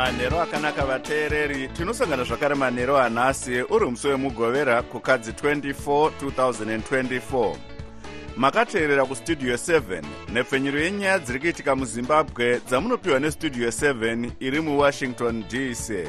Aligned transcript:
manhero 0.00 0.40
akanaka 0.40 0.84
vateereri. 0.84 1.68
Tinosangana 1.68 2.24
zvakare 2.24 2.54
manhero 2.54 2.98
anhasi 2.98 3.62
uri 3.62 3.86
musi 3.86 4.08
wemugovera 4.08 4.82
kukadzi 4.82 5.30
24 5.30 6.10
2024 6.22 7.56
makateerera 8.36 9.04
kustudio 9.04 9.54
7 9.54 10.02
nhepfenyuro 10.32 10.80
yenyaya 10.80 11.18
dziri 11.18 11.40
kuitika 11.40 11.76
muzimbabwe 11.76 12.60
dzamunopiwa 12.68 13.20
nestudio 13.20 13.68
7 13.68 14.30
iri 14.40 14.60
muwashington 14.60 15.44
dc 15.48 16.08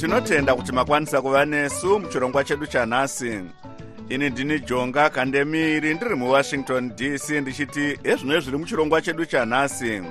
tinotenda 0.00 0.54
kuti 0.54 0.72
makwanisa 0.72 1.22
kuva 1.22 1.44
nesu 1.44 1.98
muchirongwa 2.00 2.44
chedu 2.44 2.66
chanhasi. 2.66 3.40
Ini 4.08 4.30
ndini 4.30 4.60
jonga 4.60 5.10
kandemiri 5.10 5.94
ndiri 5.94 6.14
muwashington 6.14 6.92
dc 6.96 7.30
ndichiti 7.30 7.98
ezvino 8.04 8.40
zviri 8.40 8.58
muchirongwa 8.58 9.02
chedu 9.02 9.24
chanhasi. 9.24 10.02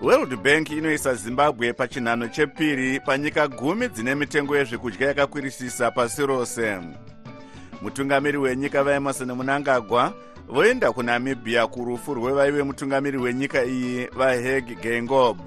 World 0.00 0.36
bank 0.36 0.70
inoisa 0.70 1.14
zimbabwe 1.14 1.72
pachinhano 1.72 2.28
chepiri 2.28 3.00
panyika 3.00 3.48
gumi 3.48 3.88
dzine 3.88 4.14
mitengo 4.14 4.56
yezvekudya 4.56 5.08
yakakwirisisa 5.08 5.90
pasi 5.90 6.26
rose. 6.26 6.78
Mutungamiri 7.82 8.38
wenyika 8.38 8.84
vaemarson 8.84 9.32
munangagwa 9.32 10.12
voenda 10.48 10.92
kunamibhia 10.92 11.66
kurufu 11.66 12.14
rwevaive 12.14 12.62
mutungamiri 12.62 13.18
wenyika 13.18 13.64
iyi 13.64 14.06
vaheg 14.06 14.80
gengob 14.80 15.38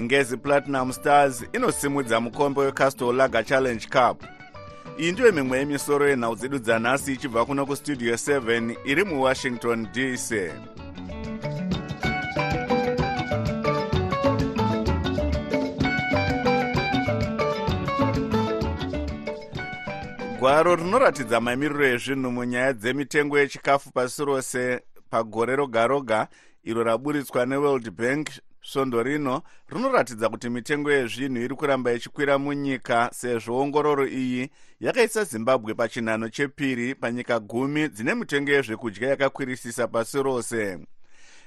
ngezi 0.00 0.36
platinum 0.36 0.92
stars 0.92 1.44
inosimudza 1.52 2.20
mukombe 2.20 2.60
wecastle 2.60 3.12
lager 3.12 3.44
challenge 3.44 3.86
cup. 3.86 4.24
Iyi 4.98 5.12
ndiyo 5.12 5.32
mimwe 5.32 5.58
yemisoro 5.58 6.08
yenhau 6.08 6.36
dzedu 6.36 6.58
dzanhasi 6.58 7.12
ichibva 7.12 7.44
kuno 7.44 7.66
kustudio 7.66 8.14
7 8.14 8.76
iri 8.84 9.04
muwashington 9.04 9.86
dc 9.92 10.50
gwaro 20.38 20.76
rinoratidza 20.76 21.40
mamiriro 21.40 21.86
ezvinhu 21.86 22.30
munyaya 22.30 22.72
dzemitengo 22.72 23.38
yechikafu 23.38 23.92
pasi 23.92 24.24
rose 24.24 24.80
pagore 25.10 25.56
roga 25.56 25.86
roga 25.86 26.28
iro 26.64 26.84
raburitswa 26.84 27.46
neworld 27.46 27.90
bank 27.90 28.28
svondo 28.62 29.02
rino 29.02 29.42
rinoratidza 29.68 30.28
kuti 30.28 30.50
mitengo 30.50 30.92
yezvinhu 30.92 31.42
iri 31.42 31.54
kuramba 31.54 31.92
ichikwira 31.92 32.38
munyika 32.38 33.10
sezvo 33.12 33.58
ongororo 33.60 34.06
iyi 34.06 34.50
yakaisa 34.80 35.24
zimbabwe 35.24 35.74
pachinhano 35.74 36.28
chepiri 36.28 36.94
panyika 36.94 37.40
gumi 37.40 37.88
dzine 37.88 38.14
mitengo 38.14 38.50
yezvekudya 38.50 39.08
yakakwirisisa 39.08 39.88
pasi 39.88 40.22
rose. 40.22 40.78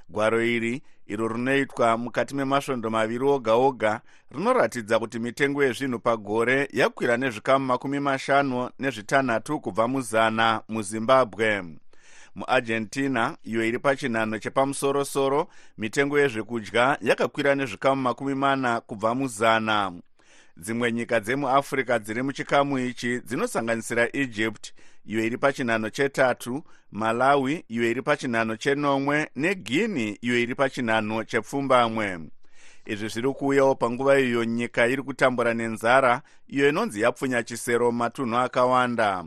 Gwaro 0.09 0.43
iri 0.43 0.81
iro 1.07 1.27
rinoitwa 1.27 1.97
mukati 1.97 2.35
memasvondo 2.35 2.89
maviri 2.89 3.25
oga 3.25 3.53
oga 3.53 4.01
rinoratidza 4.31 4.99
kuti 4.99 5.19
mitengo 5.19 5.63
yezvinhu 5.63 5.99
pagore 5.99 6.67
yakwira 6.73 7.17
nezvikamu 7.17 7.65
makumi 7.65 7.99
mashanu 7.99 8.69
nezvitanhatu 8.79 9.59
kubva 9.59 9.87
muzana 9.87 10.61
muzimbabwe 10.69 11.63
muargentina 12.35 13.37
iyo 13.43 13.65
iri 13.65 13.79
pachinhano 13.79 14.39
chepamusorosoro 14.39 15.47
mitengo 15.77 16.19
yezvekudya 16.19 16.97
yakakwira 17.01 17.55
nezvikamu 17.55 18.01
makumi 18.01 18.35
mana 18.35 18.81
kubva 18.81 19.15
muzana. 19.15 19.93
Dzimwe 20.57 20.91
nyika 20.91 21.19
dzemuafrica 21.19 21.99
dziri 21.99 22.21
muchikamu 22.23 22.79
ichi 22.79 23.19
dzinosanganisira 23.19 24.09
egypt 24.13 24.73
iyo 25.05 25.25
iri 25.25 25.37
pachinhano 25.37 25.89
chetatu 25.89 26.63
malawi 26.91 27.65
iyo 27.67 27.91
iri 27.91 28.01
pachinhano 28.01 28.55
chenomwe 28.55 29.29
neguinea 29.35 30.15
iyo 30.21 30.39
iri 30.39 30.55
pachinhano 30.55 31.23
chepfumbamwe. 31.23 32.19
Izvi 32.85 33.07
zviri 33.07 33.33
kuuyawo 33.33 33.75
panguva 33.75 34.19
iyo 34.19 34.43
nyika 34.45 34.87
iri 34.87 35.03
kutambura 35.03 35.53
nenzara 35.53 36.21
iyo 36.47 36.69
inonzi 36.69 37.01
yapfunya 37.01 37.43
chisero 37.43 37.91
matunhu 37.91 38.37
akawanda 38.37 39.25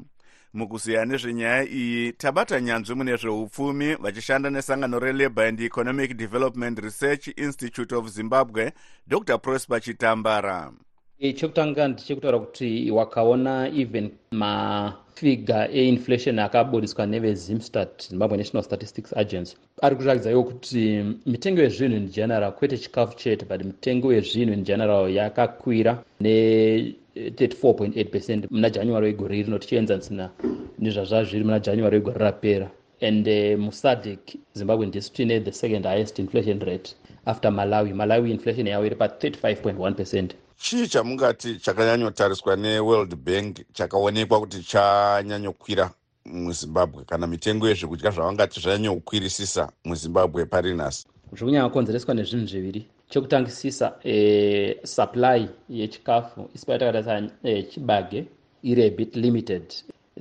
mukuziya 0.54 1.04
nezvenyaya 1.04 1.64
iyi 1.68 2.12
tabata 2.12 2.60
nyanzvi 2.60 2.94
mune 2.94 3.16
zveupfumi 3.16 3.94
vachishanda 3.94 4.50
nesangano 4.50 4.98
relabour 4.98 5.44
and 5.46 5.60
economic 5.60 6.16
development 6.16 6.78
research 6.78 7.28
institute 7.36 7.94
of 7.94 8.08
zimbabwe 8.08 8.72
dr. 9.06 9.38
Prosper 9.38 9.80
chitambara. 9.80 10.72
Chekutanga 11.20 11.88
ndechekutaura 11.88 12.38
kuti 12.38 12.90
wakaona 12.90 13.68
even 13.68 14.10
mafiga 14.30 15.68
einflation 15.68 16.38
akaburiswa 16.38 17.06
nevezimstat 17.06 18.08
zimbabwe 18.08 18.36
national 18.38 18.62
statistics 18.64 19.16
agency. 19.16 19.56
Ari 19.82 19.96
kuratidza 19.96 20.30
iwo 20.30 20.44
kuti 20.44 21.04
mitengo 21.26 21.62
yezvinhu 21.62 21.96
in 21.96 22.08
general 22.08 22.52
kwete 22.52 22.78
chikafu 22.78 23.16
chete 23.16 23.44
but 23.46 23.64
mitengo 23.64 24.12
yezvinhu 24.12 24.52
in 24.54 24.64
general 24.64 25.10
yakakwira 25.14 26.04
ne 26.20 26.94
34.8 27.16 28.10
percent 28.10 28.50
muna 28.50 28.70
january 28.70 29.06
wegore 29.06 29.42
rino 29.42 29.58
tichienzanisa 29.58 30.30
nezvazva 30.78 31.24
zviri 31.24 31.44
muna 31.44 31.60
january 31.60 31.96
wegore 31.96 32.18
rapera. 32.18 32.70
And 33.00 33.28
uh, 33.28 33.60
musadc 33.64 34.36
zimbabwe 34.54 34.86
ndisu 34.86 35.12
tiine 35.12 35.40
the 35.40 35.52
second 35.52 35.86
highest 35.86 36.18
inflation 36.18 36.60
rate 36.60 36.94
after 37.26 37.52
malawi. 37.52 37.92
Malawi 37.92 38.30
inflation 38.30 38.66
yavo 38.66 38.86
iri 38.86 38.96
pa35.1 38.96 39.94
percent. 39.94 40.34
Chii 40.56 40.88
chamungati 40.88 41.58
chakanyanyotariswa 41.58 42.56
neworld 42.56 43.16
bank 43.16 43.56
chakaonekwa 43.72 44.40
kuti 44.40 44.62
chanyanyokwira 44.62 45.90
muzimbabwe? 46.24 47.04
Kana 47.04 47.26
mitengo 47.26 47.68
yezvekudya 47.68 48.10
zvavangati 48.10 48.60
zvanyanyokwirisisa 48.60 49.72
muzimbabwe 49.84 50.46
pari 50.46 50.74
nhasi 50.74 51.06
zviri 51.34 51.44
kunyanya 51.44 51.68
kukonzereswa 51.68 52.14
nezvinhu 52.14 52.46
zviviri 52.46 52.86
chekutangisisa 53.14 53.94
e, 54.04 54.76
supply 54.84 55.48
yechikafu 55.68 56.48
isi 56.54 56.66
patakatarisa 56.66 57.30
e, 57.44 57.62
chibage 57.62 58.24
iri 58.62 58.82
abit 58.86 59.16
limited. 59.16 59.74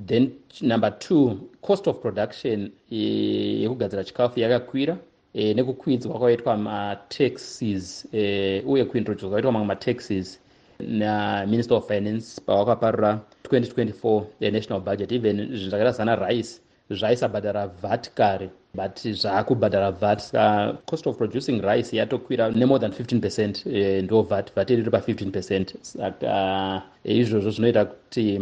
Then 0.08 0.32
number 0.62 0.92
two 1.00 1.50
cost 1.62 1.88
of 1.88 2.02
production 2.02 2.72
yekugadzira 2.92 4.02
e, 4.02 4.06
chikafu 4.06 4.40
yakakwira 4.40 4.98
e, 5.34 5.54
nekukwidzwa 5.54 6.12
kwakaitwa 6.20 6.58
mataxes 6.58 8.08
e, 8.14 8.62
uye 8.66 8.86
kuintroducwa 8.86 9.30
kwakaitwa 9.30 9.52
mamwe 9.52 9.68
mataxes 9.68 10.40
naminister 10.80 11.78
of 11.78 11.88
finance 11.88 12.42
pavakaparura 12.46 13.20
2024 13.44 14.52
national 14.52 14.80
budget. 14.82 15.12
Even 15.12 15.38
zvinhu 15.38 15.70
zvakaita 15.70 15.92
zana 15.92 16.16
rice 16.16 16.60
zvaisabhadhara 16.90 17.68
vat 17.68 18.10
kare 18.14 18.50
but 18.76 18.96
zvaakubhadhara 18.96 19.92
vat. 20.00 20.22
Saka 20.22 20.78
cost 20.86 21.08
of 21.08 21.18
producing 21.18 21.62
rice 21.62 21.92
yatokwira 21.94 22.52
nemore 22.52 22.80
than 22.80 22.92
15 22.92 23.22
percent 23.22 23.66
e, 23.66 24.02
ndo 24.02 24.22
vat. 24.24 24.52
Vat 24.56 24.70
iri 24.70 24.90
pa 24.90 25.00
15 25.00 25.32
percent. 25.32 25.76
Saka 25.82 26.82
izvozvo 27.04 27.52
zvinoita 27.52 27.86
kuti 27.86 28.42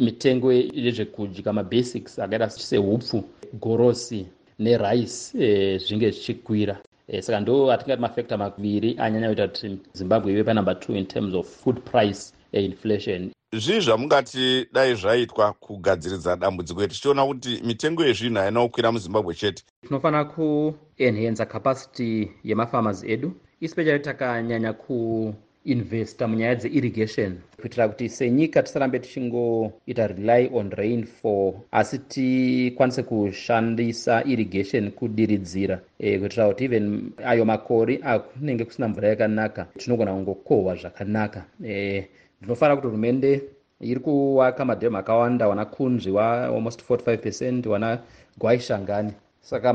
mitengo 0.00 0.52
yezvekudya 0.52 1.52
mabasics 1.52 2.18
akaita 2.18 2.50
sehupfu 2.50 3.24
gorosi 3.60 4.26
nerice 4.58 5.38
e, 5.38 5.78
zvinge 5.78 6.10
zvichikwira. 6.10 6.76
E, 7.08 7.22
saka 7.22 7.40
ndo 7.40 7.72
atingati 7.72 8.02
mafactor 8.02 8.38
maviri 8.38 8.96
anyanya 8.98 9.26
kuita 9.26 9.48
kuti 9.48 9.78
zimbabwe 9.92 10.32
ive 10.32 10.44
panumber 10.44 10.80
two 10.80 10.94
in 10.94 11.06
terms 11.06 11.34
of 11.34 11.46
food 11.46 11.80
price 11.80 12.32
inflation 12.52 13.30
zvii 13.54 13.80
zvamungati 13.80 14.66
dai 14.72 14.94
zvaitwa 14.94 15.52
kugadziridza 15.52 16.36
dambudziko 16.36 16.86
tichiona 16.86 17.26
kuti 17.26 17.60
mitengo 17.64 18.04
yezvinhu 18.04 18.36
haina 18.40 18.62
kukwira 18.62 18.92
muzimbabwe 18.92 19.34
chete. 19.34 19.62
Tinofanira 19.86 20.24
kuenhenza 20.24 21.46
capacity 21.46 22.30
yemafarmers 22.44 23.04
edu 23.04 23.32
especially 23.60 24.00
takanyanya 24.00 24.72
kuinvesta 24.72 26.28
munyaya 26.28 26.54
dzeirrigation 26.54 27.38
kuitira 27.60 27.88
kuti 27.88 28.08
senyika 28.08 28.62
tisarambe 28.62 28.98
tichingoita 28.98 30.06
rely 30.06 30.50
on 30.54 30.70
rainfall 30.70 31.54
asi 31.72 31.98
tikwanise 31.98 33.02
kushandisa 33.02 34.24
irrigation 34.24 34.90
kudiridzira 34.90 35.80
e, 35.98 36.18
kuitira 36.18 36.48
kuti 36.48 36.64
even 36.64 37.12
ayo 37.24 37.44
makori 37.44 38.00
akunenge 38.02 38.64
kusina 38.64 38.88
mvura 38.88 39.08
yakanaka 39.08 39.64
tinogona 39.78 40.12
kungokohwa 40.12 40.76
zvakanaka 40.76 41.44
e, 41.66 42.08
ndinofanira 42.42 42.76
kuti 42.76 42.86
hurumende 42.86 43.42
iri 43.80 44.00
kuvaka 44.00 44.64
madhemu 44.64 44.96
akawanda 44.96 45.48
wana 45.48 45.64
kunzvi 45.64 46.10
wa 46.10 46.44
almost 46.44 46.90
45 46.90 47.18
percent 47.18 47.66
wana 47.66 47.98
gwaishangani 48.38 49.12
saka 49.40 49.72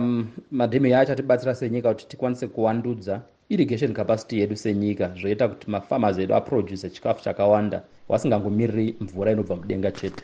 madhimi 0.52 0.94
acho 0.94 1.12
atibatsira 1.14 1.56
senyika 1.56 1.94
kuti 1.94 2.08
tikwanise 2.08 2.48
kuvandudza 2.48 3.22
irrigation 3.50 3.94
capacity 3.94 4.40
yedu 4.40 4.56
senyika 4.56 5.14
zvoita 5.19 5.48
kuti 5.48 5.72
mafarmers 5.72 6.18
edu 6.18 6.36
aproduce 6.36 6.90
chikafu 6.90 7.24
chakawanda 7.24 7.84
vasingangomiriri 8.10 8.96
mvura 9.00 9.31
inobva 9.31 9.56
mudenga 9.56 9.92
chete. 9.92 10.24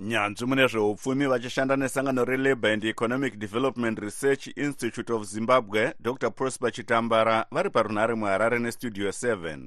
Nyanzvi 0.00 0.46
mune 0.46 0.66
zveupfumi 0.66 1.26
vachishanda 1.26 1.76
nesangano 1.76 2.24
relabour 2.24 2.70
and 2.70 2.84
economic 2.84 3.38
development 3.38 3.98
research 3.98 4.46
institute 4.56 5.12
of 5.12 5.24
zimbabwe 5.24 5.92
dr 6.00 6.30
prosper 6.30 6.72
chitambara 6.72 7.46
vari 7.50 7.70
parunhare 7.70 8.14
muharare 8.14 8.58
nestudio 8.58 9.08
7 9.08 9.58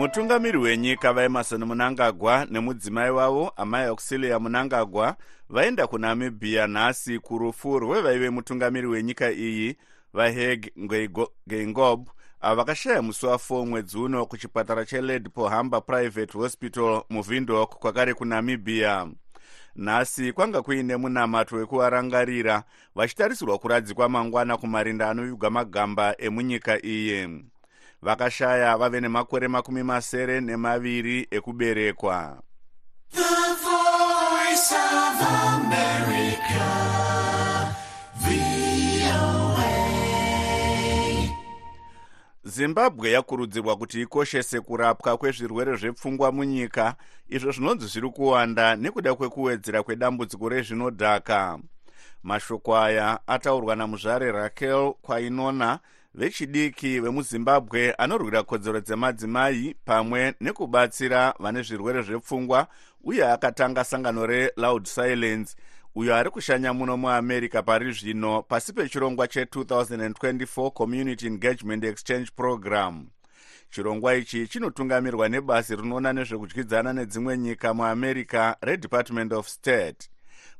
mutungamiri 0.00 0.58
wenyika 0.58 1.12
vaemarson 1.12 1.64
munangagwa 1.64 2.46
nemudzimai 2.50 3.10
wavo 3.10 3.52
amai 3.56 3.84
auxilia 3.84 4.38
munangagwa 4.38 5.16
vaenda 5.48 5.86
kunamibhiya 5.86 6.66
nhasi 6.66 7.18
kurufu 7.18 7.78
rwevaive 7.78 8.30
mutungamiri 8.30 8.86
wenyika 8.86 9.30
iyi 9.30 9.76
vaheg 10.12 10.72
geingob 11.46 12.08
avo 12.40 12.56
vakashaya 12.56 13.02
musi 13.02 13.26
wa4 13.26 13.66
mwedzi 13.66 13.98
uno 13.98 14.26
kuchipatara 14.26 14.84
cheled 14.84 15.30
pohamba 15.30 15.80
private 15.80 16.38
hospital 16.38 17.02
muvindok 17.10 17.78
kwakare 17.78 18.14
kunamibhiya 18.14 19.08
nhasi 19.76 20.32
kwanga 20.32 20.62
kuine 20.62 20.96
munamato 20.96 21.56
wekuvarangarira 21.56 22.64
vachitarisirwa 22.94 23.58
kuradzikwa 23.58 24.08
mangwana 24.08 24.56
kumarinda 24.56 25.10
anoyuga 25.10 25.50
magamba 25.50 26.14
emunyika 26.18 26.84
iyi 26.86 27.44
vakashaya 28.02 28.76
vave 28.76 29.00
nemakore 29.00 29.48
makumi 29.48 29.82
masere 29.82 30.40
nemaviri 30.40 31.26
ekuberekwa. 31.30 32.42
Zimbabwe 42.44 43.10
yakurudzirwa 43.10 43.76
kuti 43.76 44.00
ikoshese 44.02 44.60
kurapwa 44.60 45.16
kwezvirwere 45.16 45.76
zvepfungwa 45.76 46.32
munyika 46.32 46.94
izvo 47.28 47.52
zvinonzi 47.52 47.86
zviri 47.86 48.10
kuwanda 48.10 48.76
nekuda 48.76 49.14
kwekuwedzera 49.14 49.82
kwedambudziko 49.82 50.48
rezvinodhaka. 50.48 51.58
Mashoko 52.22 52.76
aya 52.76 53.20
ataurwa 53.26 53.76
namuzvare 53.76 54.32
rakel 54.32 54.92
kwainona 55.02 55.78
vechidiki 56.14 57.00
vemuzimbabwe 57.00 57.94
anorwira 57.98 58.42
kodzero 58.42 58.80
dzemadzimai 58.80 59.74
pamwe 59.84 60.34
nekubatsira 60.40 61.34
vane 61.38 61.62
zvirwere 61.62 62.02
zvepfungwa 62.02 62.66
uye 63.04 63.24
akatanga 63.32 63.84
sangano 63.84 64.26
reloud 64.26 64.86
silence. 64.86 65.56
Uyo 65.94 66.16
ari 66.16 66.30
kushanya 66.30 66.72
muno 66.72 66.96
muamerica 66.96 67.62
pari 67.62 67.92
zvino 67.92 68.42
pasi 68.42 68.72
pechirongwa 68.72 69.26
che2024 69.26 70.70
community 70.70 71.26
engagement 71.26 71.84
exchange 71.84 72.30
program. 72.36 73.06
Chirongwa 73.70 74.14
ichi 74.14 74.48
chinotungamirwa 74.48 75.28
nebasi 75.28 75.76
rinoona 75.76 76.12
nezvekudyidzana 76.12 76.92
nedzimwe 76.92 77.38
nyika 77.38 77.74
muamerica 77.74 78.56
redepartment 78.60 79.32
of 79.32 79.48
state 79.48 80.10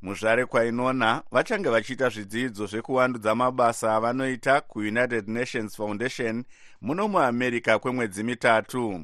muzvare 0.03 0.47
kwainona 0.47 1.23
vachange 1.33 1.69
vachiita 1.69 2.09
zvidzidzo 2.09 2.67
zvekuvandudza 2.67 3.35
mabasa 3.35 3.97
avanoita 3.97 4.61
kuunited 4.61 5.29
nations 5.29 5.77
foundation 5.77 6.45
muno 6.81 7.09
muamerica 7.09 7.79
kwemwedzi 7.79 8.23
mitatu. 8.23 9.01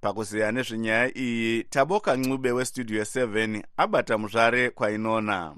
Pakuziya 0.00 0.52
nezvenyaya 0.52 1.18
iyi 1.18 1.64
taboka 1.64 2.16
ncube 2.16 2.52
westudio 2.52 3.02
7 3.02 3.62
abata 3.76 4.18
muzvare 4.18 4.70
kwainona. 4.70 5.56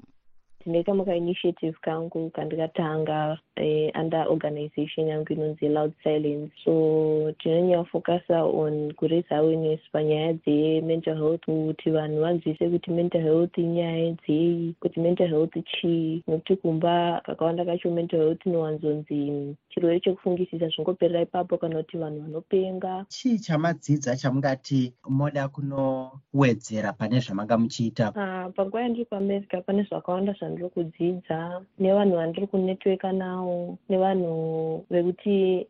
Ndine 0.65 0.83
kamwe 0.83 1.05
kainitiative 1.05 1.77
kangu 1.81 2.29
kandikatanga 2.29 3.37
eh, 3.59 3.91
under 4.01 4.25
organization 4.27 5.07
yangu 5.07 5.33
inonzi 5.33 5.69
loud 5.69 5.93
silence. 6.03 6.51
So 6.63 7.33
tinonyafokasa 7.39 8.43
on 8.43 8.93
kuraise 8.93 9.35
awareness 9.35 9.79
panyaya 9.93 10.33
dzemental 10.33 11.17
health 11.17 11.45
kuti 11.45 11.91
vanhu 11.91 12.21
vanzwise 12.21 12.69
kuti 12.69 12.91
mental 12.91 13.21
health 13.21 13.57
inyaya 13.57 14.11
dzei 14.11 14.75
kuti 14.79 14.99
mental 14.99 15.27
health 15.27 15.53
chii 15.65 16.23
nokuti 16.27 16.55
kumba 16.55 17.21
kakawanda 17.25 17.65
kacho 17.65 17.91
mental 17.91 18.19
health 18.19 18.45
inowanzonzi 18.45 19.55
chirwere 19.69 19.99
chekufungisisa 19.99 20.67
zvingoperera 20.67 21.21
ipapo 21.21 21.57
kana 21.57 21.75
kuti 21.75 21.97
vanhu 21.97 22.21
vanopenga. 22.21 23.05
Chii 23.07 23.39
chamadzidza 23.39 24.15
chamungati 24.15 24.93
moda 25.09 25.47
kunowedzera 25.47 26.93
pane 26.93 27.19
zvamanga 27.19 27.57
muchiita 27.57 28.09
uh, 28.09 28.53
panguva 28.55 28.81
yandiri 28.81 29.05
kuamerica 29.05 29.61
pane 29.65 29.83
zvakawanda 29.83 30.33
zvandiri 30.33 30.69
kudzidza 30.69 31.61
nevanhu 31.79 32.15
vandiri 32.15 32.47
kunetweka 32.47 33.11
navo 33.11 33.48
nevanhu 33.89 34.85
vekuti 34.89 35.67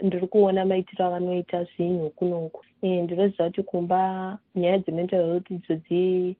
ndiri 0.00 0.26
kuona 0.30 0.64
maitiro 0.64 1.04
avanoita 1.06 1.64
zvinhu 1.64 2.10
kunoku 2.10 2.60
ndinoziva 2.84 3.44
kuti 3.44 3.62
kumba 3.62 4.38
nyaya 4.54 4.78
dzemental 4.78 5.24
health 5.26 5.50
idzodzi 5.50 6.36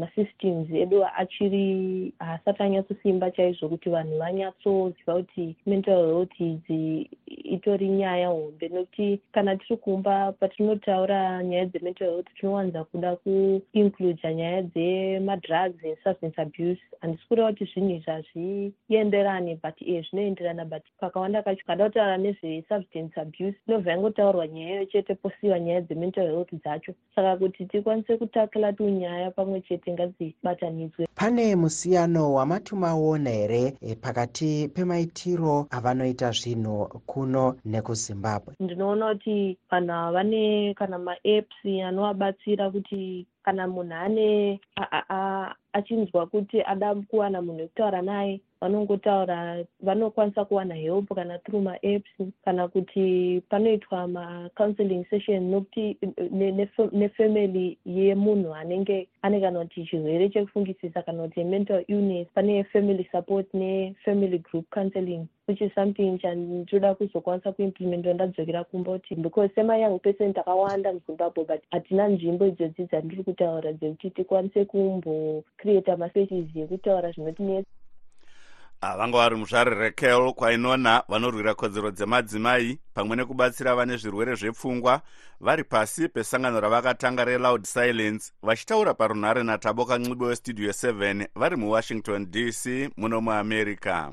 masystems 0.00 0.70
edu 0.70 1.04
achiri 1.04 2.12
haasati 2.18 2.62
anyatsosimba 2.62 3.30
chaizvo 3.30 3.68
kuti 3.68 3.90
vanhu 3.90 4.18
vanyatsoziva 4.18 5.14
kuti 5.14 5.56
mental 5.66 6.06
health 6.06 6.40
idzi 6.40 7.10
itori 7.26 7.88
nyaya 7.88 8.28
hombe. 8.28 8.68
Nokuti 8.68 9.20
kana 9.32 9.56
tiri 9.56 9.76
kumba 9.76 10.32
patinotaura 10.32 11.44
nyaya 11.44 11.66
dzemental 11.66 12.08
health 12.10 12.26
tinowanza 12.40 12.84
kuda 12.84 13.16
kuincluda 13.16 14.34
nyaya 14.34 14.62
dzemadrugs 14.62 15.82
substance 16.04 16.40
abuse. 16.42 16.80
Handisi 17.00 17.24
kureva 17.28 17.52
kuti 17.52 17.64
zvinhu 17.64 17.90
izvi 17.90 18.72
hazvienderani 18.98 19.60
but 19.62 19.74
e 19.80 20.02
zvinoenderana 20.02 20.64
but 20.64 20.82
kakawanda 21.00 21.42
kacho 21.42 21.62
kada 21.66 21.84
kutaura 21.88 22.16
nezvesubstance 22.16 23.20
abuse 23.20 23.56
inobva 23.68 23.90
yangotaurwa 23.90 24.48
nyaya 24.48 24.74
iyo 24.74 24.84
chete 24.84 25.14
posiwa 25.14 25.60
nyaya 25.60 25.80
dzemental 25.80 26.26
health 26.26 26.52
dzacho. 26.52 26.94
Saka 27.14 27.36
kuti 27.36 27.66
tikwanise 27.66 28.16
kutakila 28.16 28.72
tunyaya 28.72 29.30
pamwe 29.30 29.60
chete 29.60 29.92
ngadzibatanidzwe. 29.92 31.06
Pane 31.14 31.56
musiyano 31.56 32.34
wamati 32.34 32.74
maona 32.74 33.30
here 33.30 33.74
e, 33.80 33.94
pakati 33.94 34.68
pemaitiro 34.74 35.66
avanoita 35.70 36.30
zvinhu 36.30 36.86
kuno 37.06 37.56
nekuzimbabwe? 37.64 38.54
Ndinoona 38.60 39.14
kuti 39.14 39.58
vanhu 39.70 39.92
ava 39.92 40.12
vane 40.12 40.74
kana 40.74 40.98
maapps 40.98 41.64
anovabatsira 41.86 42.70
kuti 42.70 43.26
kana 43.42 43.68
munhu 43.68 43.94
ane 43.94 44.60
achinzwa 45.72 46.26
kuti 46.26 46.62
ada 46.62 46.94
kuwana 46.94 47.42
munhu 47.42 47.60
wekutaura 47.60 48.02
naye 48.02 48.40
vanongotaura 48.60 49.64
vanokwanisa 49.80 50.44
kuwana 50.44 50.74
help 50.74 51.14
kana 51.14 51.38
through 51.38 51.62
maapps 51.62 52.32
kana 52.44 52.68
kuti 52.68 53.42
panoitwa 53.48 54.08
macounseling 54.08 55.04
session 55.10 55.50
nokuti 55.50 55.96
nefamily 56.92 57.78
yemunhu 57.84 58.54
anenge 58.54 59.08
ane 59.22 59.40
kana 59.40 59.60
kuti 59.60 59.86
chirwere 59.86 60.28
chekufungisisa 60.28 61.02
kana 61.02 61.22
kuti 61.22 61.44
mental 61.44 61.84
illness 61.88 62.28
pane 62.34 62.64
family 62.64 63.08
support 63.12 63.54
nefamily 63.54 64.38
group 64.38 64.66
counseling 64.70 65.26
which 65.48 65.60
is 65.60 65.74
something 65.74 66.18
chandoda 66.18 66.94
kuzokwanisa 66.94 67.52
kuimplementa 67.52 68.14
ndadzokera 68.14 68.64
kumba 68.64 68.92
kuti 68.92 69.14
because 69.14 69.54
semayoung 69.54 69.98
person 69.98 70.34
takawanda 70.34 70.92
muzimbabwe 70.92 71.44
but 71.44 71.62
hatina 71.70 72.08
nzvimbo 72.08 72.46
idzodzi 72.46 72.84
dzandiri 72.84 73.22
kutaura 73.24 73.72
dzekuti 73.72 74.10
tikwanise 74.10 74.64
kumbocreata 74.64 75.96
maspaces 75.96 76.56
ekutaura 76.56 77.10
zvinotinesa 77.10 77.77
vanga 78.82 79.18
vari 79.18 79.36
muzvare 79.36 79.74
rekel 79.74 80.32
kwainona 80.34 81.02
vanorwira 81.08 81.54
kodzero 81.54 81.90
dzemadzimai 81.90 82.78
pamwe 82.94 83.16
nekubatsira 83.16 83.74
vane 83.74 83.96
zvirwere 83.96 84.34
zvepfungwa 84.34 85.00
vari 85.40 85.64
pasi 85.64 86.08
pesangano 86.08 86.60
ravakatanga 86.60 87.24
reloud 87.24 87.64
silence. 87.64 88.32
Vachitaura 88.42 88.94
parunhare 88.94 89.42
nataboka 89.42 89.98
ncube 89.98 90.26
westudio 90.26 90.70
7 90.70 91.26
vari 91.34 91.56
muwashington 91.56 92.26
dc 92.30 92.90
muno 92.96 93.20
muamerica. 93.20 94.12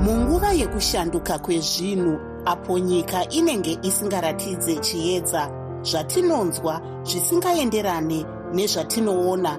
Munguva 0.00 0.52
yekushanduka 0.52 1.38
kwezvinhu 1.38 2.18
apo 2.46 2.78
nyika 2.78 3.28
inenge 3.28 3.78
isingaratidze 3.82 4.76
chiedza 4.76 5.50
zvatinonzwa 5.82 6.80
zvisingaenderane 7.02 8.26
nezvatinoona 8.52 9.58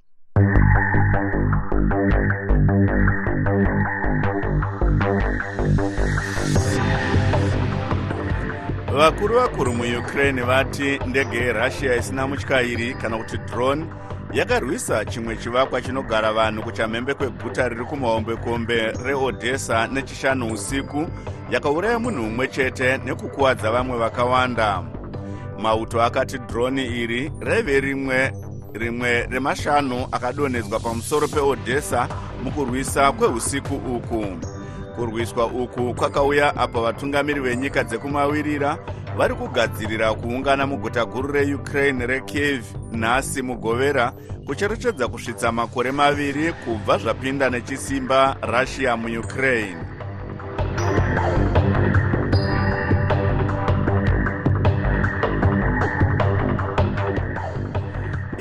vakuru 8.97 9.35
vakuru 9.35 9.73
muukraine 9.73 10.41
vati 10.41 10.99
ndege 11.07 11.37
yerussia 11.37 11.95
isina 11.95 12.27
mutyairi 12.27 12.93
kana 12.93 13.17
kuti 13.17 13.37
drone 13.37 13.85
yakarwisa 14.33 15.05
chimwe 15.05 15.37
chivakwa 15.37 15.81
chinogara 15.81 16.33
vanhu 16.33 16.63
kuchamhembe 16.63 17.13
kweguta 17.13 17.69
riri 17.69 17.85
kumahombekombe 17.85 18.91
reodhesa 19.05 19.87
nechishanu 19.87 20.53
usiku 20.53 21.07
yakauraya 21.51 21.99
munhu 21.99 22.21
mumwe 22.23 22.47
chete 22.47 22.97
nekukuwadza 22.97 23.71
vamwe 23.71 23.97
vakawanda. 23.97 24.83
Mauto 25.59 26.01
akati 26.03 26.37
droni 26.37 26.85
iri 26.85 27.31
raive 27.39 27.79
rimwe 27.79 28.33
rimwe 28.73 29.27
remashanu 29.27 30.07
akadonhedzwa 30.11 30.79
pamusoro 30.79 31.27
peodhesa 31.27 32.07
mukurwisa 32.43 33.11
kweusiku 33.11 33.75
uku 33.75 34.25
kurwiswa 35.01 35.45
uku 35.45 35.93
kwakauya 35.93 36.55
apo 36.55 36.81
vatungamiri 36.81 37.39
venyika 37.39 37.83
dzekumawirira 37.83 38.77
vari 39.17 39.33
kugadzirira 39.35 40.13
kuungana 40.13 40.67
muguta 40.67 41.05
guru 41.05 41.33
reukraine 41.33 42.05
rekiev 42.05 42.63
nhasi 42.91 43.41
mugovera 43.41 44.13
kucherechedza 44.45 45.07
kusvitsa 45.07 45.51
makore 45.51 45.91
maviri 45.91 46.53
kubva 46.53 46.97
zvapinda 46.97 47.49
nechisimba 47.49 48.37
russia 48.41 48.97
muukraine 48.97 49.90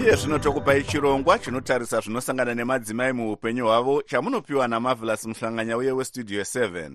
iye 0.00 0.16
zvino 0.16 0.38
tokupai 0.38 0.82
chirongwa 0.82 1.38
chinotarisa 1.38 2.00
zvinosangana 2.00 2.54
nemadzimai 2.54 3.12
muupenyu 3.12 3.64
hwavo 3.64 4.02
chamunopiwa 4.02 4.68
namavelas 4.68 5.26
muhlanganya 5.26 5.76
uye 5.76 5.92
westudio 5.92 6.42
7 6.42 6.90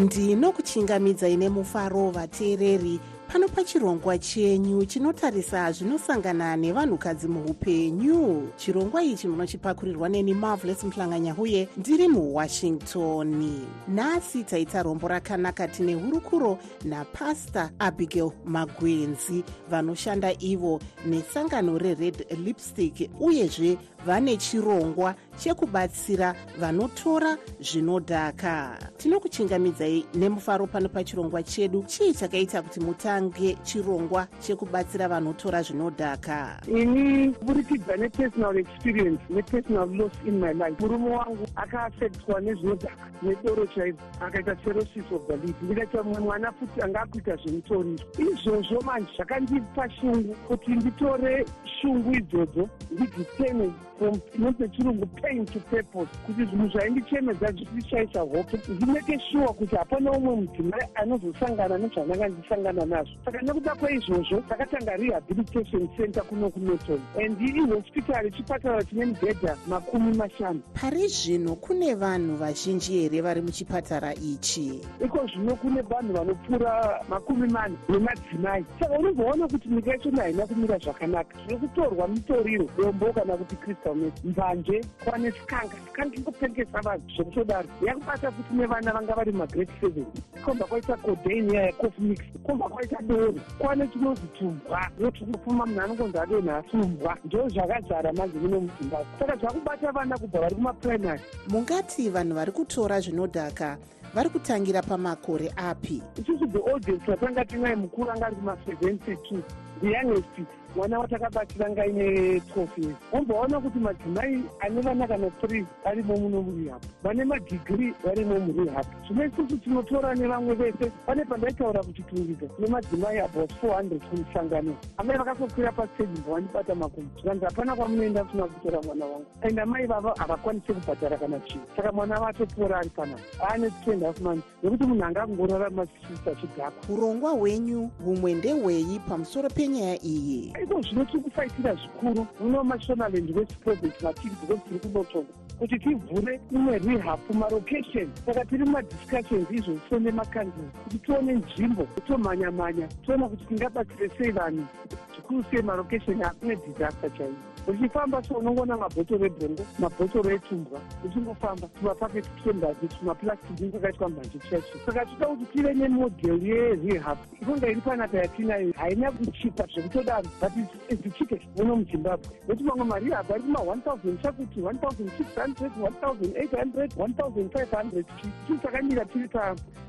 ndinokuchingamidzai 0.00 1.36
nemufaro 1.36 2.10
vateereri 2.10 3.00
pano 3.32 3.48
pachirongwa 3.48 4.18
chenyu 4.18 4.84
chinotarisa 4.86 5.72
zvinosangana 5.72 6.56
nevanhukadzi 6.56 7.28
muupenyu. 7.28 8.48
Chirongwa 8.56 9.02
ichi 9.02 9.28
munochipakurirwa 9.28 10.08
neni 10.08 10.34
marvelous 10.34 10.84
muhlanganya 10.84 11.34
uye 11.38 11.68
ndiri 11.76 12.08
muwashington. 12.08 13.52
Nhasi 13.88 14.44
taita 14.44 14.82
rombo 14.82 15.08
rakanaka 15.08 15.68
tine 15.68 15.94
hurukuro 15.94 16.58
napasta 16.84 17.70
abigail 17.78 18.30
magwenzi 18.44 19.44
vanoshanda 19.70 20.32
ivo 20.38 20.80
nesangano 21.06 21.78
rered 21.78 22.26
lipstick 22.44 23.10
uyezve 23.20 23.78
vane 24.06 24.36
chirongwa 24.36 25.14
chekubatsira 25.38 26.34
vanotora 26.60 27.36
zvinodhaka. 27.60 28.78
Tinokuchingamidzai 28.98 30.04
nemufaro 30.14 30.66
pano 30.66 30.88
pachirongwa 30.88 31.42
chedu. 31.42 31.82
Chii 31.86 32.12
chakaita 32.14 32.62
kuti 32.62 32.80
mutange 32.80 33.56
chirongwa 33.62 34.26
chekubatsira 34.40 35.08
vanotora 35.08 35.62
zvinodhaka? 35.62 36.60
Ini 36.68 37.30
kuburikidza 37.32 37.96
nepersonal 37.96 38.58
experience 38.58 39.20
nepersonal 39.30 39.88
loss 39.96 40.12
in 40.26 40.40
my 40.40 40.52
life. 40.52 40.76
Murume 40.80 41.10
wangu 41.10 41.46
akaafektwa 41.56 42.40
nezvinodhaka 42.40 42.96
nedoro 43.22 43.66
chaizvo 43.66 44.00
akaita 44.20 44.56
cirrhosis 44.56 45.04
of 45.12 45.26
the 45.26 45.36
leaf 45.36 45.62
ndikaita 45.62 46.02
mumwe 46.02 46.20
mwana 46.20 46.52
futi 46.52 46.82
anga 46.82 47.00
akuita 47.00 47.36
zvemutoriro 47.36 48.04
izvozvo 48.18 48.80
manje 48.80 49.10
zvakandipa 49.16 49.90
shungu 49.90 50.34
kuti 50.34 50.70
nditore 50.70 51.44
shungu 51.80 52.12
idzodzo 52.14 52.68
ndidziteme 52.90 53.70
from 53.98 54.20
inonzi 54.34 54.62
nechirungu 54.62 55.06
pain 55.22 55.46
to 55.46 55.60
purpose 55.70 56.10
kuti 56.26 56.44
zvinhu 56.44 56.68
zvaindichemedza 56.68 57.52
zvishaisa 57.52 58.20
hope 58.20 58.58
ndimeke 58.68 59.20
sure 59.30 59.46
kuti 59.46 59.76
hapana 59.76 60.10
umwe 60.10 60.36
mudzimai 60.36 60.86
anozosangana 60.94 61.78
nezvandanga 61.78 62.28
ndisangana 62.28 62.84
nazvo. 62.86 63.14
Saka 63.24 63.42
nekuda 63.42 63.74
kweizvozvo 63.74 64.40
takatanga 64.48 64.96
rehabilitation 64.96 65.88
center 65.96 66.22
kuno 66.22 66.50
kunoton 66.50 67.00
and 67.24 67.40
ihospitari 67.40 68.30
chipatara 68.30 68.84
chine 68.84 69.06
mibhedha 69.06 69.56
makumi 69.66 70.16
mashanu. 70.16 70.60
Pari 70.74 71.08
zvino 71.08 71.54
kune 71.54 71.94
vanhu 71.94 72.36
vazhinji 72.36 72.92
here 73.00 73.20
vari 73.20 73.40
muchipatara 73.40 74.14
ichi? 74.14 74.80
Iko 75.04 75.26
zvino 75.26 75.56
kune 75.56 75.82
vanhu 75.82 76.12
vanopfuura 76.12 77.04
makumi 77.08 77.48
mane 77.48 77.76
nemadzimai. 77.88 78.64
Saka 78.80 78.98
unomboona 78.98 79.48
kuti 79.48 79.68
nyika 79.68 79.90
yachona 79.90 80.22
haina 80.22 80.46
kumira 80.46 80.78
zvakanaka. 80.78 81.38
Zviri 81.38 81.56
kutorwa 81.56 82.08
mitoriro 82.08 82.66
dombo 82.76 83.12
kana 83.12 83.36
kuti 83.36 83.56
crystal 83.56 83.94
met 83.94 84.24
mbanje 84.24 84.80
kwane 85.12 85.32
skanga 85.32 85.76
skanga 85.92 86.16
ingopengesa 86.16 86.80
vanhu 86.80 87.02
zvekutodaro 87.16 87.68
yakubata 87.86 88.32
futi 88.32 88.54
nevana 88.54 88.92
vanga 88.92 89.14
vari 89.14 89.32
magreat 89.32 89.68
seven. 89.80 90.06
Komba 90.44 90.64
kwaita 90.64 90.96
codain 90.96 91.54
yaya 91.54 91.72
cofmix 91.72 92.18
komba 92.46 92.68
kwaita 92.68 93.02
doro 93.02 93.34
kwane 93.58 93.88
chinonzi 93.88 94.26
tumbwa 94.38 94.90
yoti 94.98 95.24
kufuma 95.24 95.66
munhu 95.66 95.80
anongonzi 95.80 96.18
adonha 96.18 96.62
tumbwa 96.62 97.18
ndo 97.24 97.48
zvakazara 97.48 98.12
manje 98.12 98.38
muno 98.38 98.60
muzimbabwe 98.60 99.06
saka 99.18 99.36
zvakubata 99.36 99.92
vana 99.92 100.18
kubva 100.18 100.40
vari 100.40 100.54
kumaprimary. 100.54 101.22
Mungati 101.48 102.10
vanhu 102.10 102.34
vari 102.34 102.52
kutora 102.52 103.00
zvinodhaka 103.00 103.78
vari 104.14 104.28
kutangira 104.30 104.82
pamakore 104.82 105.52
api? 105.56 106.02
Isusu 106.16 106.46
the 106.52 106.58
audience 106.58 107.10
watanga 107.10 107.44
tinai 107.44 107.76
mukuru 107.76 108.10
anga 108.10 108.26
ari 108.26 108.36
kuma72 108.36 109.42
the 109.82 109.88
youngest 109.90 110.61
mwana 110.76 110.98
watakabatira 110.98 111.70
ngaine 111.70 112.04
12 112.38 112.68
years 112.76 112.96
womboona 113.12 113.60
kuti 113.60 113.78
madzimai 113.78 114.42
ane 114.60 114.80
vana 114.80 115.06
kana 115.06 115.26
3 115.26 115.64
varimo 115.84 116.16
muno 116.16 116.42
murehab 116.42 116.82
vane 117.02 117.24
madigiri 117.24 117.94
varimo 118.04 118.38
murehab 118.38 118.86
zvino 119.08 119.24
isusu 119.24 119.56
tinotora 119.58 120.14
nevamwe 120.14 120.54
vese 120.54 120.90
pane 121.06 121.24
pandaitaura 121.24 121.82
kuchitungidza 121.82 122.46
nemadzimai 122.58 123.18
about 123.18 123.50
400 123.62 123.98
kumusangano. 123.98 124.76
Amai 124.96 125.18
vakasokwira 125.18 125.72
pasteji 125.72 126.20
mbavandibata 126.20 126.74
makumbo 126.74 127.10
zvikanzi 127.14 127.44
hapana 127.44 127.76
kwamunoenda 127.76 128.24
kusina 128.24 128.44
kutora 128.44 128.82
mwana 128.82 129.04
wangu. 129.04 129.26
And 129.42 129.58
amai 129.60 129.86
vava 129.86 130.14
havakwanisi 130.18 130.72
kubhadhara 130.72 131.16
kana 131.16 131.40
chinhu. 131.40 131.64
Saka 131.76 131.92
mwana 131.92 132.20
vatopora 132.20 132.78
ari 132.78 132.90
panapa. 132.90 133.22
Aane 133.50 133.68
2 133.86 134.22
months 134.22 134.44
nekuti 134.62 134.84
munhu 134.84 135.04
anga 135.04 135.26
kungorarama 135.26 135.86
sisa 135.86 136.34
chidhako 136.34 136.92
urongwa 136.92 137.30
hwenyu 137.30 137.90
humwe 138.04 138.34
ndehwei 138.34 139.00
pamusoro 139.08 139.48
penyaya 139.48 140.04
iyi 140.04 140.52
iko 140.62 140.82
zvino 140.82 141.04
tiri 141.04 141.22
kufaitira 141.22 141.74
zvikuru? 141.74 142.26
Muno 142.40 142.64
mashonaland 142.64 143.30
west 143.36 143.54
province 143.64 143.98
matiri 144.02 144.34
because 144.40 144.62
tiri 144.68 144.78
kunotonga 144.80 145.32
kuti 145.58 145.78
tivhure 145.78 146.40
imwe 146.50 146.78
rehab 146.78 147.20
mumarokeshon 147.28 148.08
saka 148.26 148.44
tiri 148.44 148.64
mumadiscussions 148.64 149.50
izvozvo 149.50 149.98
nemakanzeri 149.98 150.70
kuti 150.84 150.98
tione 150.98 151.32
nzvimbo 151.32 151.86
tomhanya-manya 152.06 152.88
tiona 153.04 153.28
kuti 153.28 153.44
tingabatsire 153.44 154.08
sei 154.18 154.30
vanhu. 154.30 154.66
Zvikuru 155.14 155.44
sei 155.50 155.62
marokeshon 155.62 156.22
akune 156.22 156.56
disaster 156.56 157.10
chaivo 157.16 157.51
uchifamba 157.66 158.22
so 158.22 158.34
unongoona 158.34 158.76
mabhotoro 158.76 159.26
ebhongo 159.26 159.64
mabhotoro 159.78 160.30
etumbwa 160.30 160.80
uchingofamba 161.04 161.68
tumapaketi 161.68 162.30
twembazi 162.42 162.88
tumapurastiki 162.88 163.68
kwakaitwa 163.68 164.08
mbanje 164.08 164.38
chacho 164.38 164.78
saka 164.86 165.06
toda 165.06 165.26
kuti 165.26 165.44
tive 165.52 165.74
nemodhel 165.74 166.46
yerehab 166.46 167.18
inonga 167.42 167.68
iri 167.68 167.80
panapa 167.80 168.18
yatinayo 168.18 168.72
haina 168.76 169.12
kuchipa 169.12 169.66
zvekutodaro 169.74 170.28
but 170.40 170.52
izichike 170.88 171.40
muno 171.56 171.76
muzimbabwe 171.76 172.30
nokuti 172.48 172.64
mamwe 172.64 172.84
marehab 172.84 173.32
ari 173.32 173.42
kuma 173.42 173.58
1000 173.58 174.22
chakuti 174.22 174.60
1600 174.60 175.70
1800 175.80 176.86
1500 176.96 178.04
tii 178.46 178.56
takamira 178.62 179.04
tiri 179.04 179.28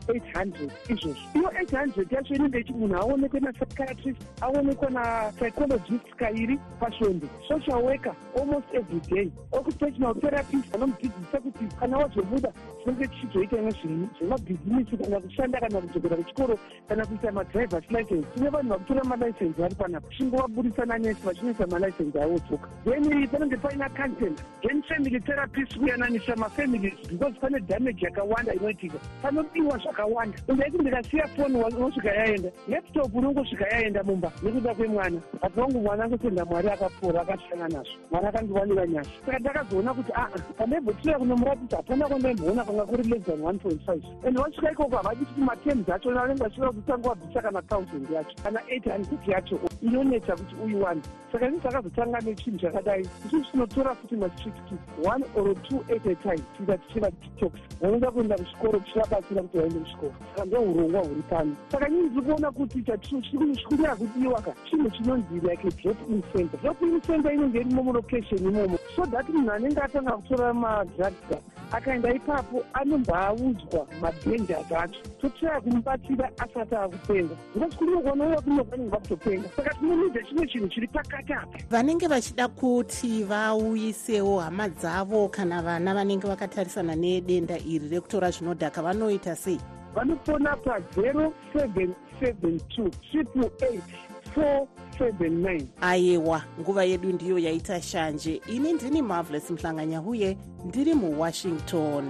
800 0.08 0.70
izvozvo 0.90 1.22
iyo 1.36 1.50
800 1.50 2.16
yacho 2.16 2.34
inenge 2.36 2.60
ichi 2.60 2.74
munhu 2.74 2.98
aonekwe 2.98 3.40
napsychiatrist 3.40 4.22
aonekwe 4.42 4.90
napsychologist 4.90 6.16
kairi 6.16 6.60
pasvondo 6.80 7.28
social 7.64 7.84
worker 7.84 8.16
almost 8.38 8.66
every 8.74 9.00
day 9.00 9.32
occupational 9.52 10.14
therapist 10.16 10.76
anomudzidzisa 10.76 11.40
kuti 11.40 11.66
kana 11.80 11.98
wazobuda 11.98 12.52
tinenge 12.84 13.08
tichizoita 13.08 13.58
imwe 13.58 13.72
zvemabhizinisi 13.72 14.98
kana 14.98 15.20
kushanda 15.20 15.60
kana 15.60 15.82
kudzokera 15.82 16.16
kuchikoro 16.16 16.60
kana 16.88 17.06
kuita 17.06 17.32
madrivers 17.32 17.92
license. 17.92 18.28
Tine 18.36 18.50
vanhu 18.50 18.70
vakutora 18.70 19.04
malicense 19.04 19.62
vari 19.62 19.76
panapa 19.76 20.08
chingovabudisa 20.18 20.86
nanesi 20.86 21.22
vachinoisa 21.26 21.68
malicense 21.68 22.22
avo 22.22 22.40
dzoka 22.40 22.68
then 22.86 23.28
panenge 23.28 23.58
paina 23.58 23.90
content 23.90 24.44
then 24.62 24.84
family 24.84 25.20
therapist 25.20 25.78
kuyananisa 25.78 26.36
mafamilies 26.36 27.08
because 27.10 27.40
pane 27.40 27.60
damage 27.60 28.06
yakawanda 28.06 28.54
inoitika. 28.54 28.98
Panodiwa 29.22 29.78
zvakawanda. 29.78 30.38
Undaiti 30.48 30.78
ndikasiya 30.78 31.28
foni 31.28 31.56
unosvika 31.56 32.10
yaenda 32.10 32.50
laptop 32.68 33.16
unongosvika 33.16 33.68
yaenda 33.68 34.04
mumba 34.04 34.32
nekuda 34.44 34.76
kwemwana. 34.76 35.22
Bati 35.42 35.60
vangu 35.60 35.82
mwana 35.82 36.04
angosenda 36.04 36.46
mwari 36.46 36.70
akapfuura 36.70 37.26
akashanga 37.54 37.68
nazvo 37.78 37.94
mwana 38.12 38.30
akandiwanira 38.30 38.88
nyasha 38.88 39.12
saka 39.26 39.40
ndakazoona 39.40 39.94
kuti 39.94 40.12
aa 40.16 40.28
pandaimbotiya 40.58 41.20
kunomuratidza 41.20 41.78
hapana 41.78 42.08
kwandaimboona 42.08 42.64
kwanga 42.64 42.86
kuri 42.86 43.04
less 43.04 43.24
than 43.24 43.42
one 43.42 43.60
point 43.60 43.82
five 43.86 44.04
and 44.28 44.38
wasvika 44.38 44.72
ikoko 44.72 44.96
havadi 44.98 45.26
kuti 45.26 45.42
matems 45.42 45.90
acho 45.90 46.20
anenge 46.20 46.46
achida 46.46 46.72
kutanga 46.72 47.10
wabvisa 47.10 47.42
kana 47.42 47.62
thousand 47.62 48.10
yacho 48.12 48.36
kana 48.44 48.60
eight 48.70 48.84
hundred 48.86 49.28
yacho 49.28 49.60
inonetsa 49.82 50.36
kuti 50.36 50.56
uiwane 50.66 51.02
saka 51.32 51.48
isi 51.50 51.60
takazotanga 51.60 52.20
nechinhu 52.20 52.60
chakadai 52.60 53.08
isusu 53.26 53.52
tinotora 53.52 53.96
futi 53.96 54.16
mastreet 54.16 54.56
kid 54.70 54.78
one 55.08 55.26
or 55.36 55.56
two 55.64 55.80
at 55.96 56.06
a 56.06 56.16
time 56.16 56.42
tiita 56.58 56.78
tichiva 56.78 57.12
tiktoks 57.12 57.60
vanoda 57.82 58.12
kuenda 58.12 58.36
kuchikoro 58.38 58.80
tichivabatsira 58.80 59.42
kuti 59.42 59.58
vaende 59.58 59.80
kuchikoro 59.80 60.14
saka 60.36 60.46
ndo 60.46 60.62
urongwa 60.62 61.02
huri 61.02 61.22
pano 61.30 61.56
saka 61.72 61.90
nyini 61.90 62.10
tiri 62.10 62.22
kuona 62.22 62.52
kuti 62.52 62.82
chatichikurira 62.84 63.96
kudiwa 63.96 64.42
ka 64.42 64.54
chinhu 64.70 64.90
chinonzi 64.90 65.34
like 65.50 65.70
drop 65.84 65.98
in 66.10 66.22
center 66.34 66.60
drop 66.62 66.82
in 66.82 67.02
center 67.02 67.34
inenge 67.44 67.60
irimo 67.60 67.84
mulocation 67.84 68.40
imomo. 68.40 68.80
So 68.96 69.06
that 69.06 69.28
munhu 69.28 69.52
anenge 69.52 69.82
atanga 69.82 70.18
kutora 70.18 70.54
madrugs 70.54 71.14
akaenda 71.72 72.14
ipapo 72.14 72.64
anombaudzwa 72.74 73.88
madangers 74.02 74.72
acho 74.72 75.00
totoya 75.22 75.62
kumubatsira 75.62 76.32
asati 76.38 76.76
akupenga 76.76 77.36
because 77.54 77.76
kunogona 77.76 78.42
kunogwaningwa 78.42 79.00
kutopenga 79.00 79.50
saka 79.56 79.74
tinomidza 79.74 80.24
chimwe 80.24 80.48
chinhu 80.48 80.68
chiri 80.68 80.88
pakati 80.88 81.34
apa. 81.34 81.60
Vanenge 81.70 82.08
vachida 82.08 82.48
kuti 82.48 83.24
vauyisewo 83.24 84.40
hama 84.40 84.70
dzavo 84.70 85.28
kana 85.28 85.62
vana 85.62 85.94
vanenge 85.94 86.28
vakatarisana 86.28 86.96
nedenda 86.96 87.58
iri 87.58 87.90
rekutora 87.90 88.32
zvinodhaka 88.32 88.82
vanoita 88.82 89.36
sei? 89.36 89.60
Vanofona 89.96 90.56
pa0772 90.56 92.90
triple 93.12 93.50
479 94.36 95.62
ayewa 95.82 96.44
nguva 96.60 96.84
yedu 96.84 97.10
ndiyo 97.14 97.40
yaita 97.40 97.82
shanje. 97.82 98.42
Ini 98.48 98.74
ndini 98.74 99.02
marvelous 99.02 99.52
muhlanganya 99.52 100.02
uye 100.02 100.38
ndiri 100.66 100.94
muwashington 100.94 102.06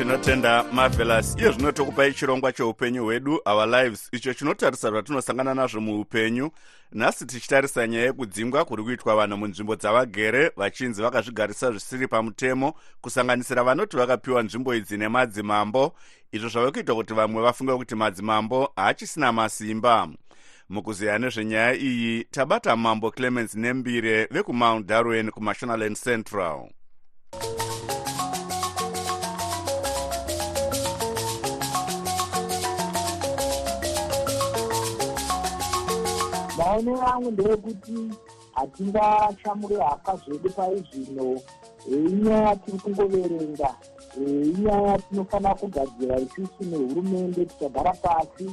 tinotenda 0.00 0.64
marvelous. 0.72 1.36
Iye 1.38 1.52
zvino 1.52 1.72
tokupai 1.72 2.12
chirongwa 2.12 2.52
cheupenyu 2.52 3.04
hwedu 3.04 3.40
our 3.44 3.66
lives. 3.66 4.08
Icho 4.12 4.34
chinotarisa 4.34 4.90
zvatinosangana 4.90 5.54
nazvo 5.54 5.80
muupenyu. 5.80 6.50
Nhasi 6.92 7.26
tichitarisa 7.26 7.86
nyaya 7.86 8.04
yekudzingwa 8.04 8.64
kuri 8.64 8.82
kuitwa 8.82 9.16
vanhu 9.16 9.36
munzvimbo 9.36 9.76
dzavagere 9.76 10.52
vachinzi 10.56 11.02
vakazvigarisa 11.02 11.70
zvisiri 11.70 12.08
pamutemo 12.08 12.74
kusanganisira 13.00 13.64
vanoti 13.64 13.96
vakapiwa 13.96 14.42
nzvimbo 14.42 14.74
idzi 14.74 14.96
nemadzimambo. 14.96 15.94
Izvo 16.32 16.48
zvave 16.48 16.70
kuita 16.70 16.94
kuti 16.94 17.14
vamwe 17.14 17.42
vafunge 17.42 17.76
kuti 17.76 17.94
madzimambo 17.94 18.72
haachisina 18.76 19.32
masimba. 19.32 20.08
Mukuziya 20.68 21.18
nezvenyaya 21.18 21.74
iyi 21.74 22.24
tabata 22.24 22.76
mambo 22.76 23.10
clemens 23.10 23.54
nembire 23.54 24.28
vekumount 24.30 24.86
darwen 24.86 25.30
kumashonaland 25.30 25.96
central 25.96 26.68
maonero 36.60 37.06
angu 37.06 37.30
ndeyekuti 37.30 38.10
hatingachamure 38.52 39.76
haka 39.76 40.16
zvedu 40.16 40.50
pai 40.50 40.84
zvino 40.92 41.40
inyaya 41.88 42.56
tiri 42.56 42.78
kungoverenga 42.78 43.74
inyaya 44.16 44.98
tinofanira 44.98 45.54
kugadzira 45.54 46.18
isusu 46.18 46.64
nehurumende 46.64 47.44
tichagara 47.44 47.92
pasi 47.92 48.50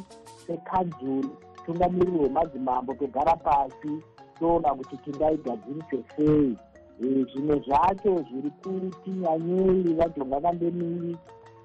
sekanzuri 0.47 1.29
tungamiriri 1.65 2.17
wemadzimambo 2.17 2.93
togara 2.93 3.35
pasi 3.35 3.91
toona 4.39 4.75
kuti 4.75 4.97
tingaigadzirise 4.97 5.99
sei. 6.15 6.57
Zvimwe 6.99 7.59
zvacho 7.65 8.25
zviri 8.29 8.51
kuti 8.63 9.09
nyanyei 9.09 9.93
vajonga 9.93 10.41
kandemiri 10.41 11.17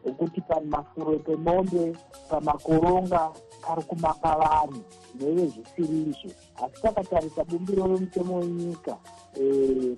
okuti 0.08 0.40
pamafuro 0.40 1.18
pemombe 1.18 1.96
pamakoronga 2.28 3.30
pari 3.62 3.82
kumaka 3.82 4.36
vanhu 4.40 4.82
neve 5.20 5.46
zvisiri 5.46 5.98
izvo 6.10 6.30
asi 6.62 6.82
takatarisa 6.82 7.44
bumbiro 7.44 7.86
remutemo 7.86 8.36
wenyika 8.38 8.96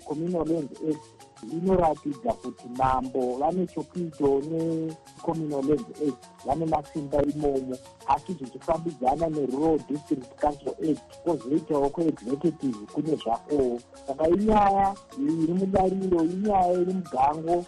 communal 0.07 0.45
land 0.49 0.71
act 0.91 1.24
inoratidza 1.53 2.33
kuti 2.33 2.69
mambo 2.79 3.37
vane 3.37 3.67
chokuitawo 3.67 4.41
necommunal 4.41 5.65
land 5.69 5.87
act 6.09 6.47
vane 6.47 6.67
masimba 6.67 7.23
imomo. 7.23 7.77
Asi 8.07 8.33
zvichifambidzana 8.33 9.29
nerural 9.29 9.79
district 9.89 10.41
council 10.41 10.75
act 10.91 11.19
kwozoitawo 11.25 11.89
kuexecutive 11.91 12.79
kune 12.93 13.17
zvakowo 13.17 13.81
saka 14.07 14.29
inyaya 14.29 14.95
iri 15.19 15.53
mudariro 15.53 16.25
inyaya 16.25 16.73
iri 16.73 16.93
mugango 16.93 17.65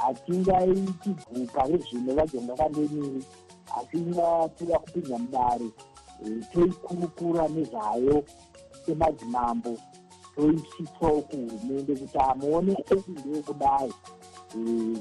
hatingaiti 0.00 1.10
bvuka 1.10 1.62
rezvino 1.66 2.14
vajonga 2.14 2.54
kandemiri 2.54 3.24
asi 3.76 3.96
inyaya 3.96 4.48
toda 4.48 4.78
kupinza 4.78 5.18
mudare 5.18 5.68
toikurukura 6.52 7.48
nezvayo 7.48 8.24
semadzimambo 8.86 9.78
toisitsawo 10.36 11.20
kuhurumende 11.22 11.94
kuti 11.96 12.18
amuonekei 12.18 13.02
ndeyekudai 13.08 13.92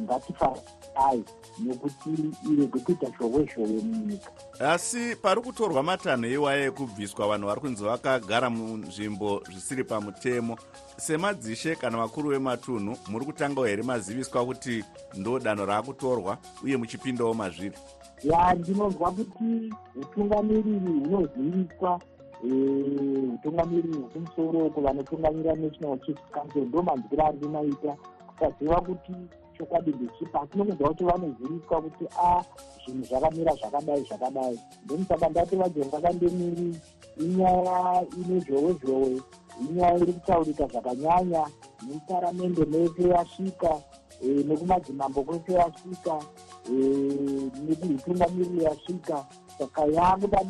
ngatifaai 0.01 1.23
nekuti 1.59 2.09
irege 2.51 2.79
kuita 2.79 3.07
zhowe 3.19 3.49
zhowe 3.55 3.67
munyika 3.83 4.31
asi 4.59 5.15
pari 5.15 5.41
kutorwa 5.41 5.83
matanho 5.83 6.27
iwaya 6.27 6.65
ekubviswa 6.65 7.27
vanhu 7.27 7.47
vari 7.47 7.61
kunzi 7.61 7.83
vakagara 7.83 8.49
munzvimbo 8.49 9.41
zvisiri 9.51 9.83
pamutemo. 9.83 10.57
Semadzishe 10.97 11.75
kana 11.75 11.97
vakuru 11.97 12.29
vematunhu 12.29 12.97
muri 13.09 13.25
kutangawo 13.25 13.67
here 13.67 13.83
maziviswa 13.83 14.45
kuti 14.45 14.83
ndo 15.17 15.39
danho 15.39 15.65
raakutorwa 15.65 16.37
uye 16.63 16.77
muchipindawo 16.77 17.33
mazviri? 17.33 17.77
Ya 18.23 18.53
ndinonzwa 18.53 19.11
kuti 19.11 19.73
utungamiriri 19.95 20.71
hunoziviswa 20.77 22.01
utungamiriri 22.43 23.93
hwekumusoro 23.93 24.69
kuvanotungamirira 24.69 25.55
national 25.55 25.99
chief 25.99 26.17
council 26.31 26.65
ndo 26.65 26.83
manzwiro 26.83 27.25
ari 27.25 27.37
kumaita 27.37 27.95
kusaziva 28.27 28.81
kuti 28.81 29.13
chokwadi 29.57 29.91
ndechipa 29.91 30.41
asi 30.41 30.57
nongonzwa 30.57 30.89
kuti 30.89 31.03
vanoziviswa 31.03 31.81
kuti 31.81 32.05
a 32.17 32.43
zvinhu 32.85 33.05
zvakamira 33.05 33.53
zvakadai 33.55 34.03
zvakadai. 34.03 34.59
Then 34.87 35.05
saka 35.05 35.29
ndati 35.29 35.55
vajonga 35.55 36.01
kandemiri 36.01 36.75
inyaya 37.19 38.05
ine 38.17 38.39
zhowe 38.39 38.73
zhowe 38.81 39.21
inyaya 39.61 39.97
iri 39.97 40.13
kutaurika 40.13 40.67
zvakanyanya 40.67 41.47
neparamende 41.87 42.65
mese 42.65 43.03
yasvika 43.09 43.71
nekumadzimambo 44.21 45.23
kwese 45.23 45.53
yasvika 45.53 46.15
nekuitungamiriri 47.65 48.63
yasvika. 48.63 49.25
Saka 49.57 49.85
yakuda 49.85 50.43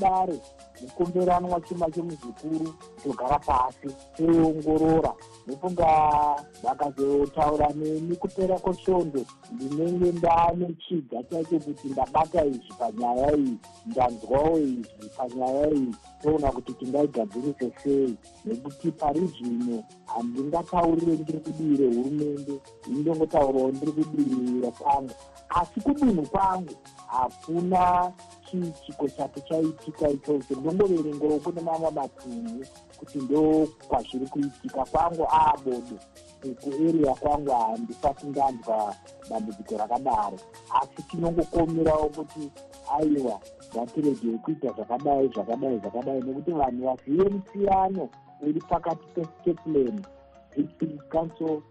dare 0.81 0.87
nekomberanwa 0.87 1.61
chuma 1.61 1.91
chemuzvikuru 1.91 2.73
togara 3.03 3.39
pasi 3.39 3.87
toongorora. 4.17 5.13
Ndofunga 5.47 5.87
vakazotaura 6.63 7.69
neni 7.75 8.15
kupera 8.15 8.59
kwesvondo. 8.59 9.25
Ndinenge 9.51 10.11
ndane 10.11 10.75
chiga 10.87 11.23
chacho 11.23 11.59
kuti 11.59 11.87
ndabata 11.87 12.45
izvi 12.45 12.73
panyaya 12.79 13.35
iyi 13.37 13.57
ndanzwawo 13.85 14.59
izvi 14.59 15.09
panyaya 15.17 15.71
iyi. 15.71 15.95
Toona 16.21 16.51
kuti 16.51 16.73
tingaigadzirise 16.73 17.71
sei. 17.83 18.15
Nekuti 18.45 18.91
pari 18.91 19.27
zvino 19.27 19.83
handingataurire 20.05 21.13
ndiri 21.13 21.39
kudire 21.39 21.87
hurumende 21.87 22.61
indongotaurawo 22.87 23.71
ndiri 23.71 23.91
kudire 23.91 24.71
kwangu 24.71 25.13
asi 25.55 25.81
kudunhu 25.81 26.21
kwangu 26.21 26.73
hakuna 27.07 28.11
chiitiko 28.45 29.07
chake 29.09 29.41
chaitika 29.41 30.09
ichocho. 30.09 30.55
Ndongoverengawo 30.55 31.39
kune 31.39 31.61
mamwe 31.61 31.91
matunhu 31.91 32.65
kuti 32.97 33.17
ndo 33.17 33.67
kwazviri 33.87 34.27
kuitika. 34.27 34.85
Kwangu 34.85 35.27
aabodo. 35.31 35.97
Kuarea 36.61 37.15
kwangu 37.15 37.51
handisati 37.51 38.27
ndanzwa 38.27 38.95
dambudziko 39.29 39.77
rakadaro. 39.77 40.39
Asi 40.81 41.03
tinongokomerawo 41.03 42.09
kuti 42.09 42.51
aiwa 42.99 43.39
ngatiregei 43.75 44.37
kuita 44.37 44.71
zvakadai 44.71 45.27
zvakadai 45.27 45.77
zvakadai. 45.77 46.21
Nekuti 46.21 46.51
vanhu 46.51 46.85
vazive 46.85 47.29
musiyano 47.29 48.09
uri 48.41 48.61
pakati 48.69 49.07
pesteplan 49.15 50.05
council 51.11 51.61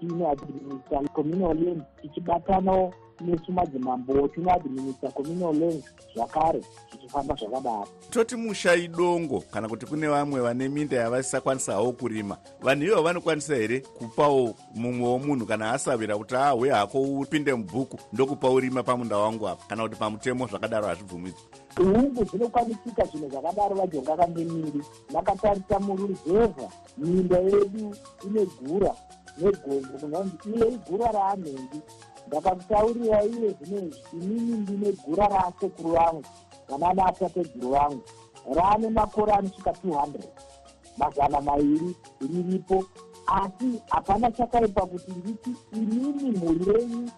inoadminister 0.00 1.08
communal 1.14 1.54
land 1.54 1.82
tichibatanawo 2.02 2.92
nesu 3.20 3.52
madzimambo 3.52 4.28
tinoadminister 4.28 5.12
communal 5.12 5.54
land 5.58 5.82
zvakare 6.14 6.62
zvichifamba 6.90 7.34
zvakadaro. 7.34 7.88
Toti 8.10 8.36
mushai 8.36 8.88
dongo 8.88 9.40
kana 9.50 9.68
kuti 9.68 9.86
kune 9.86 10.08
vamwe 10.08 10.40
vane 10.40 10.68
minda 10.68 10.96
yavasisakwanisa 10.96 11.72
hawo 11.72 11.92
kurima 11.92 12.36
vanhu 12.62 12.84
ivo 12.84 13.02
vanokwanisa 13.02 13.54
here 13.54 13.80
kupawo 13.80 14.54
mumwewo 14.74 15.18
munhu 15.18 15.46
kana 15.46 15.72
asavira 15.72 16.16
kuti 16.16 16.34
ahwe 16.34 16.70
hako 16.70 17.02
upinde 17.02 17.54
mubhuku 17.54 17.98
ndokupa 18.12 18.50
urima 18.50 18.82
pamunda 18.82 19.18
wangu 19.18 19.48
apa? 19.48 19.64
Kana 19.68 19.82
kuti 19.82 19.96
pamutemo 19.96 20.46
zvakadaro 20.46 20.86
hazvibvumidzwa 20.86 21.42
hungu 21.76 22.24
zvinokwanisika 22.24 23.04
zvinhu 23.04 23.30
zvakadaro 23.30 23.76
vajonga 23.76 24.16
kangemiri 24.16 24.82
vakatarisa 25.10 25.78
muruzevha. 25.80 26.68
Minda 26.98 27.38
yedu 27.38 27.96
ine 28.26 28.46
gura 28.60 28.94
negombo 29.38 29.98
kunanzi 30.00 30.36
iye 30.56 30.68
igura 30.68 31.12
raanhengi 31.12 31.80
ndakakutaurira 32.30 33.24
iye 33.24 33.50
zvinezvi 33.58 34.00
inini 34.12 34.52
ndine 34.62 34.92
gura 35.04 35.28
rasekuru 35.28 35.90
vangu 35.90 36.24
vana 36.68 36.94
natateguru 36.94 37.68
vangu 37.70 38.02
raane 38.54 38.88
makore 38.88 39.32
anosvika 39.32 39.70
200 39.70 40.08
mazana 40.98 41.40
mairi 41.40 41.96
riripo 42.20 42.84
asi 43.26 43.82
hapana 43.90 44.30
chakaipa 44.30 44.86
kuti 44.86 45.10
nditi 45.10 45.50
inini 45.72 46.30
mhuri 46.30 46.64
renyu 46.64 47.10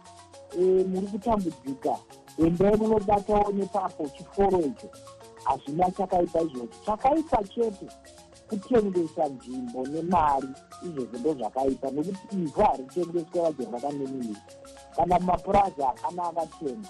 e, 0.58 0.84
muri 0.84 1.06
kutambudzika. 1.06 1.98
Endai 2.38 2.76
munobatawo 2.76 3.52
nepapo 3.52 4.08
chiforo 4.08 4.60
icho. 4.60 4.88
Hazvina 5.44 5.90
chakaipa 5.90 6.40
izvozvo. 6.40 6.68
Chakaipa 6.86 7.44
chete 7.44 7.86
kutengesa 8.48 9.28
nzvimbo 9.28 9.86
nemari. 9.86 10.48
Izvozvo 10.86 11.18
ndo 11.18 11.34
zvakaipa 11.34 11.90
nekuti 11.90 12.36
ivhu 12.36 12.62
haritengeswe 12.62 13.40
vajenga 13.40 13.80
kanemiri 13.80 14.36
kana 14.96 15.18
mumapurazi 15.18 15.82
hakana 15.82 16.24
akatenga 16.28 16.88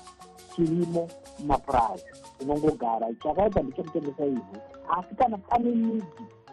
chirimo 0.57 1.09
mumapurazi 1.39 2.05
unongogara 2.41 3.07
chakaipa 3.23 3.63
ndechekutengesa 3.63 4.25
ivhu 4.27 4.57
asi 4.99 5.15
kana 5.15 5.39
pane 5.39 5.71
midzi 5.71 6.07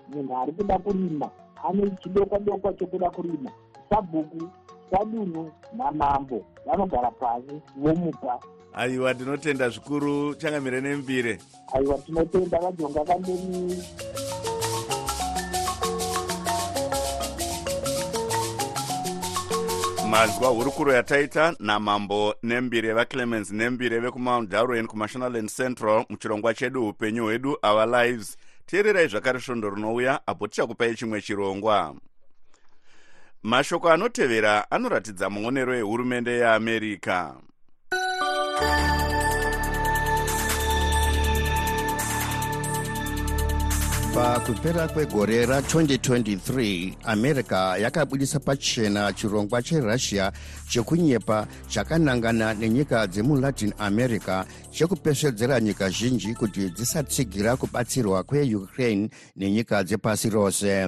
munhu 0.10 0.38
ari 0.38 0.52
kuda 0.52 0.78
kurima 0.80 1.30
ane 1.70 1.92
chidokwa 2.04 2.40
dokwa 2.40 2.74
chekuda 2.74 3.10
kurima 3.10 3.52
sabhuku 3.90 4.50
sadunhu 4.92 5.52
namambo 5.78 6.46
vanogara 6.66 7.12
pasi 7.12 7.62
vomupa. 7.78 8.40
Aiwa 8.74 9.14
ndinotenda 9.14 9.70
zvikuru. 9.70 10.36
Changamire 10.36 10.82
nembire. 10.82 11.40
Aiwa 11.74 11.98
tinotenda 11.98 12.60
vajonga 12.60 13.04
kandeni 13.06 13.84
manzwa 20.10 20.50
hurukuro 20.50 20.94
yataita 20.94 21.56
namambo 21.60 22.36
nembire 22.44 22.94
vaclemens 22.94 23.52
nembire 23.52 24.00
vekumount 24.00 24.50
darwen 24.50 24.88
kumashonaland 24.88 25.50
central 25.50 26.06
muchirongwa 26.10 26.54
chedu 26.54 26.88
upenyu 26.88 27.24
hwedu 27.24 27.58
our 27.64 27.88
lives. 27.88 28.38
Teererai 28.66 29.08
zvakare 29.08 29.40
svondo 29.40 29.70
rinouya 29.70 30.28
apo 30.28 30.48
tichakupai 30.48 30.96
chimwe 30.96 31.22
chirongwa. 31.22 31.96
Mashoko 33.44 33.90
anotevera 33.90 34.72
anoratidza 34.72 35.30
muonero 35.30 35.76
ehurumende 35.76 36.32
yeamerica 36.32 37.34
pakupera 44.20 44.88
kwegore 44.88 45.46
ra2023 45.46 46.94
america 47.04 47.78
yakabudisa 47.82 48.40
pachena 48.40 49.14
chirongwa 49.14 49.62
cherussia 49.62 50.32
chekunyepa 50.70 51.48
chakanangana 51.68 52.54
nenyika 52.54 53.08
dzemulatin 53.08 53.74
america 53.78 54.46
chekupesvedzera 54.72 55.60
nyika 55.62 55.90
zhinji 55.90 56.34
kuti 56.36 56.70
dzisatsigira 56.70 57.56
kubatsirwa 57.56 58.24
kweukraine 58.24 59.10
nenyika 59.36 59.84
dzepasi 59.84 60.30
rose. 60.30 60.88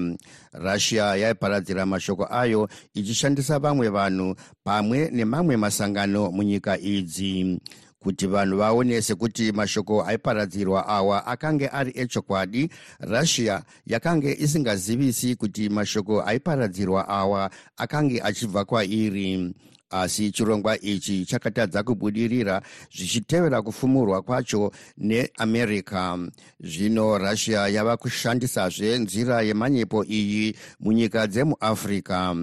Russia 0.54 1.16
yaiparadzira 1.16 1.86
mashoko 1.86 2.28
ayo 2.32 2.70
ichishandisa 2.94 3.60
vamwe 3.60 3.90
vanhu 3.90 4.36
pamwe 4.64 5.10
nemamwe 5.12 5.58
masangano 5.58 6.32
munyika 6.32 6.80
idzi 6.80 7.60
kuti 8.04 8.28
vanhu 8.28 8.58
vaone 8.58 9.02
sekuti 9.02 9.52
mashoko 9.52 10.04
aiparadzirwa 10.04 10.88
awa 10.88 11.26
akange 11.26 11.68
ari 11.68 11.92
echokwadi 11.96 12.70
russia 13.00 13.64
yakange 13.86 14.34
isingazivisi 14.40 15.36
kuti 15.36 15.70
mashoko 15.70 16.22
aiparadzirwa 16.22 17.08
awa 17.08 17.50
akange 17.78 18.22
achibva 18.22 18.66
kwairi 18.66 19.54
asi 19.92 20.32
chirongwa 20.32 20.82
ichi 20.82 21.26
chakatadza 21.26 21.84
kubudirira 21.84 22.62
zvichitevera 22.96 23.62
kufumurwa 23.62 24.22
kwacho 24.22 24.72
neamerica. 24.98 26.18
Zvino 26.60 27.18
russia 27.18 27.68
yava 27.68 27.98
kushandisazve 27.98 28.98
nzira 28.98 29.42
yemanyepo 29.42 30.06
iyi 30.06 30.56
munyika 30.80 31.28
dzemuafrica. 31.28 32.36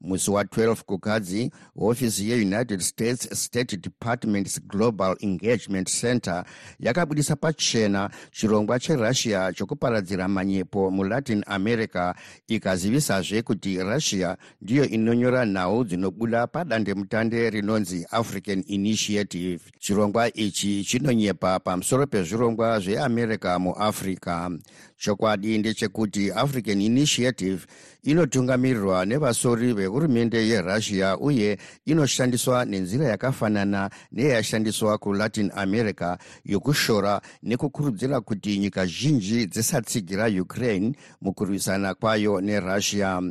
Musi 0.00 0.30
wa12 0.30 0.74
kukadzi 0.74 1.50
hofisi 1.78 2.30
yeunited 2.30 2.80
states 2.80 3.44
state 3.44 3.76
department's 3.76 4.60
global 4.68 5.16
engagement 5.20 5.88
center 6.00 6.44
yakabudisa 6.80 7.36
pachena 7.36 8.10
chirongwa 8.30 8.78
cherussia 8.80 9.52
chokuparadzira 9.52 10.28
manyepo 10.28 10.90
mulatin 10.90 11.44
america 11.46 12.14
ikazivisazve 12.48 13.42
kuti 13.42 13.82
russia 13.82 14.36
ndiyo 14.62 14.88
inonyora 14.88 15.46
nhau 15.46 15.84
dzinobuda 15.84 16.46
padandemutande 16.96 17.50
rinonzi 17.50 18.06
african 18.10 18.64
initiative. 18.68 19.60
Chirongwa 19.78 20.32
ichi 20.34 20.84
chinonyepa 20.84 21.60
pamusoro 21.60 22.06
pezvirongwa 22.06 22.80
zveamerica 22.80 23.58
muafrica. 23.58 24.50
Chokwadi 24.98 25.58
ndechekuti 25.58 26.30
african 26.32 26.80
initiative 26.80 27.66
inotungamirirwa 28.02 29.06
nevasori 29.06 29.72
vehurumende 29.72 30.48
yerussia 30.48 31.18
uye 31.18 31.58
inoshandiswa 31.86 32.64
nenzira 32.64 33.08
yakafanana 33.08 33.90
neyashandiswa 34.12 34.98
kulatin 34.98 35.50
america 35.54 36.16
yokushora 36.44 37.20
nekukurudzira 37.42 38.20
kuti 38.20 38.58
nyika 38.58 38.86
zhinji 38.86 39.46
dzisatsigira 39.46 40.26
ukraine 40.42 40.92
mukurwisana 41.20 41.94
kwayo 41.94 42.40
nerussia 42.40 43.22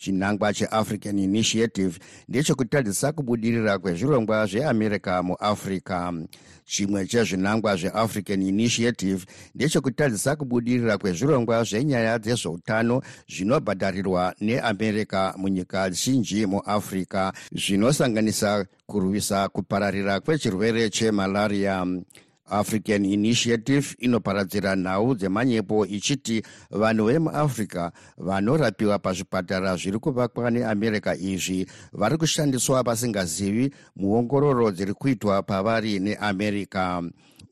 chinangwa 0.00 0.52
cheafrican 0.52 1.18
initiative 1.18 1.98
ndechekutadzisa 2.28 3.12
kubudirira 3.12 3.78
kwezvirongwa 3.78 4.46
zveamerica 4.46 5.22
muafrica 5.22 6.12
chimwe 6.64 7.06
chezvinangwa 7.06 7.76
zveafrican 7.76 8.42
initiative 8.42 9.26
ndechekutadzisa 9.54 10.36
kubudirira 10.36 10.98
kwezvirongwa 10.98 11.64
zvenyaya 11.64 12.18
dzezveutano 12.18 13.02
zvinobhadharirwa 13.28 14.34
neamerica 14.40 15.34
munyika 15.36 15.90
zhinji 15.90 16.46
muafrica 16.46 17.32
zvinosanganisa 17.52 18.66
kurwisa 18.86 19.48
kupararira 19.48 20.20
kwechirwere 20.20 20.90
chemalaria 20.90 21.86
african 22.50 23.04
initiative 23.04 23.96
inoparadzira 23.98 24.76
nhau 24.76 25.14
dzemanyepo 25.14 25.86
ichiti 25.86 26.42
vanhu 26.70 27.04
vemuafrica 27.04 27.92
vanorapiwa 28.18 28.98
pazvipatara 28.98 29.76
zviri 29.76 29.98
kuvakwa 29.98 30.50
neamerica 30.50 31.16
izvi 31.20 31.66
vari 31.92 32.16
kushandiswa 32.16 32.82
vasingazivi 32.82 33.74
muongororo 33.96 34.70
dziri 34.70 34.94
kuitwa 34.94 35.42
pavari 35.42 35.98
neamerica 35.98 37.02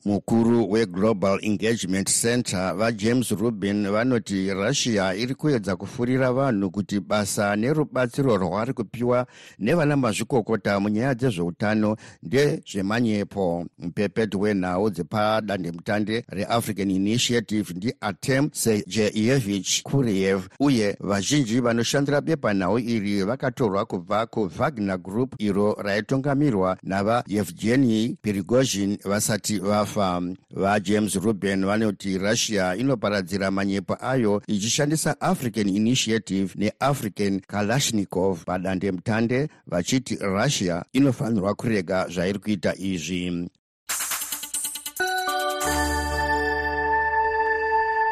mukuru 0.04 0.70
weglobal 0.70 1.38
engagement 1.42 2.08
center 2.22 2.74
vajames 2.76 3.30
rubin 3.30 3.90
vanoti 3.90 4.50
russia 4.52 5.14
iri 5.14 5.34
kuedza 5.34 5.76
kufurira 5.76 6.32
vanhu 6.32 6.70
kuti 6.70 7.00
basa 7.00 7.56
nerubatsiro 7.56 8.36
rwari 8.36 8.72
kupiwa 8.72 9.26
nevana 9.58 9.96
mazvikokota 9.96 10.80
munyaya 10.80 11.14
dzezveutano 11.14 11.96
ndezvemanyepo. 12.22 13.66
Mupepeti 13.78 14.36
wenhau 14.36 14.90
dzepadandemutande 14.90 16.24
reafrican 16.28 16.90
initiative 16.90 17.74
ndiatem 17.74 18.48
sejeyevich 18.52 19.82
kuriev 19.82 20.40
uye 20.60 20.96
vazhinji 21.00 21.60
vanoshandira 21.60 22.20
bepanhau 22.20 22.78
iri 22.78 23.22
vakatorwa 23.22 23.84
kubva 23.84 24.26
kuvagner 24.26 24.98
group 24.98 25.34
iro 25.38 25.76
raitungamirwa 25.82 26.76
navayevgeni 26.82 28.16
pirigozhin 28.22 28.98
vasati 29.04 29.58
vafa 29.58 29.91
vafa 29.92 30.22
vajames 30.50 31.14
ruben 31.14 31.64
vanoti 31.64 32.18
russia 32.18 32.76
inoparadzira 32.76 33.50
manyepo 33.50 33.96
ayo 34.00 34.42
ichishandisa 34.46 35.20
african 35.20 35.68
initiative 35.68 36.55
neafrican 36.57 37.40
kalashnikov. 37.40 38.44
Padandemutande 38.44 39.48
vachiti 39.66 40.16
russia 40.16 40.85
inofanirwa 40.92 41.55
kurega 41.55 42.09
zvairi 42.09 42.38
kuita 42.38 42.74
izvi. 42.76 43.48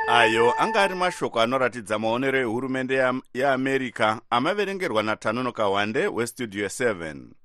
Ayo 0.09 0.55
anga 0.59 0.83
ari 0.83 0.95
mashoko 0.95 1.41
anoratidza 1.41 1.99
maonero 1.99 2.39
ehurumende 2.39 2.95
yeamerica 3.35 4.21
amaverengerwa 4.31 5.03
natanonoka 5.03 5.69
wande 5.69 6.07
westudio 6.07 6.67
7 6.67 7.40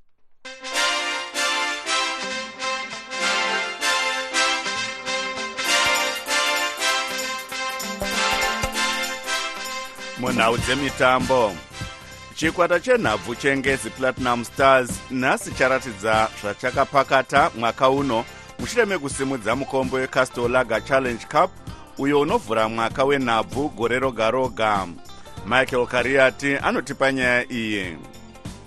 munhau 10.19 10.57
dzemitambo. 10.57 11.51
Chikwata 12.35 12.79
chenhabvu 12.79 13.35
chengezi 13.35 13.89
platinum 13.89 14.43
stars 14.43 14.89
nhasi 15.11 15.51
charatidza 15.51 16.29
zvachakapakata 16.41 17.51
mwaka 17.59 17.89
uno. 17.89 18.25
Mushure 18.59 18.85
mekusimudza 18.85 19.55
mukombo 19.55 19.95
wecastolaga 19.95 20.81
challenge 20.81 21.25
cup 21.25 21.51
uyo 21.97 22.21
unovhura 22.21 22.69
mwaka 22.69 23.03
wenhabvu 23.03 23.69
gore 23.69 23.99
roga 23.99 24.31
roga 24.31 24.87
michael 25.45 25.87
kariati 25.87 26.57
anotipa 26.57 27.11
nyaya 27.11 27.51
iyi. 27.51 27.97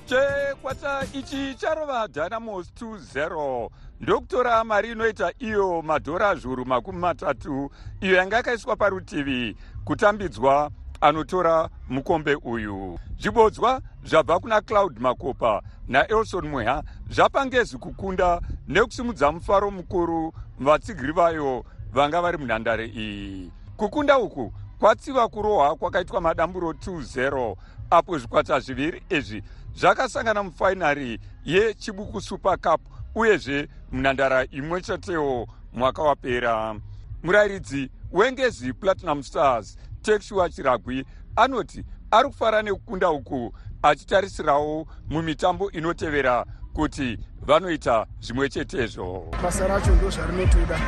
Chekwata 0.07 1.05
ichi 1.13 1.55
charova 1.55 2.09
dynamos 2.09 2.67
20 2.81 3.69
ndokutora 4.01 4.65
mari 4.65 4.91
inoita 4.91 5.33
iyo 5.39 5.83
madhora 5.83 6.35
zviuru 6.35 6.67
makumi 6.67 6.99
matatu 6.99 7.71
iyo 8.01 8.15
yanga 8.15 8.37
yakaiswa 8.37 8.77
parutivi. 8.77 9.57
Kutambidzwa 9.85 10.71
anotora 11.01 11.69
mukombe 11.89 12.35
uyu. 12.35 12.99
Zvibodzwa 13.21 13.81
zvabva 14.05 14.41
kuna 14.41 14.61
cloud 14.61 14.99
makopa 15.01 15.63
naelson 15.89 16.49
mweha 16.49 16.83
zvapangezi 17.11 17.79
kukunda 17.79 18.41
nekusimudza 18.69 19.33
mufaro 19.33 19.71
mukuru 19.71 20.33
vatsigiri 20.61 21.13
vayo 21.13 21.65
vanga 21.93 22.23
vari 22.23 22.39
munhandare 22.39 22.87
iyi. 22.87 23.53
Kukunda 23.77 24.19
uku 24.19 24.53
kwatsiva 24.79 25.29
kurohwa 25.29 25.77
kwakaitwa 25.77 26.21
madamburo 26.21 26.71
20 26.73 27.57
apo 27.91 28.19
zvikwata 28.19 28.61
zviviri 28.61 29.03
izvi 29.11 29.43
zvakasangana 29.75 30.43
mufainari 30.43 31.21
yechibuku 31.45 32.21
super 32.21 32.59
cup 32.59 32.81
uyezve 33.15 33.69
munhandara 33.93 34.45
imwe 34.45 34.81
chetewo 34.81 35.49
mwaka 35.73 36.03
wapera. 36.03 36.75
Murayiridzi 37.23 37.91
wengezi 38.13 38.73
platinum 38.73 39.23
stars 39.23 39.79
tekshua 40.03 40.51
chiragwi 40.51 41.05
anoti 41.37 41.85
ari 42.11 42.29
kufara 42.29 42.63
nekukunda 42.63 43.11
uku 43.11 43.55
achitarisirawo 43.83 44.87
mumitambo 45.09 45.71
inotevera 45.71 46.45
kuti 46.73 47.19
vanoita 47.43 48.07
zvimwe 48.21 48.49
chetezvo. 48.49 49.29
Basa 49.43 49.67
racho 49.67 49.95
ndo 49.95 50.11
zvarinotoda 50.11 50.81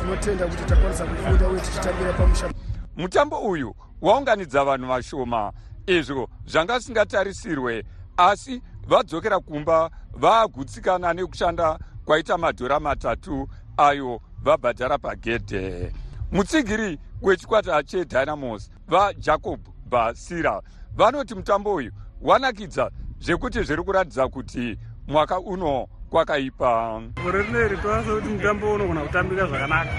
tinotenda 0.00 0.46
kuti 0.46 0.64
takwanisa 0.64 1.04
kufunda 1.04 1.48
uye 1.48 1.60
tichitambira 1.60 2.12
pamusha. 2.12 2.50
Mutambo 2.96 3.38
uyu 3.38 3.74
waunganidza 4.00 4.64
vanhu 4.64 4.86
vashoma 4.86 5.52
izvo 5.86 6.28
zvanga 6.46 6.78
zvisingatarisirwe 6.78 7.84
asi 8.16 8.62
vadzokera 8.86 9.40
kumba 9.40 9.90
vaagutsikana 10.12 11.12
nekushanda 11.14 11.78
kwaita 12.04 12.38
madhora 12.38 12.80
matatu 12.80 13.48
ayo 13.76 14.20
vabhadhara 14.42 14.98
pagedhe. 14.98 15.92
Mutsigiri 16.32 16.98
wechikwata 17.22 17.82
chedynamos 17.82 18.70
vajacob 18.88 19.60
basira 19.90 20.62
vanoti 20.96 21.34
mutambo 21.34 21.74
uyu 21.74 21.92
wanakidza 22.20 22.90
zvekuti 23.20 23.62
zviri 23.62 23.82
kuratidza 23.82 24.28
kuti 24.28 24.78
mwaka 25.06 25.40
uno 25.40 25.86
kwakaipa. 26.10 27.02
Gore 27.24 27.42
rineri 27.42 27.76
toasa 27.76 28.14
kuti 28.14 28.28
mutambo 28.28 28.74
unogona 28.74 29.00
kutambika 29.00 29.46
zvakanaka. 29.46 29.90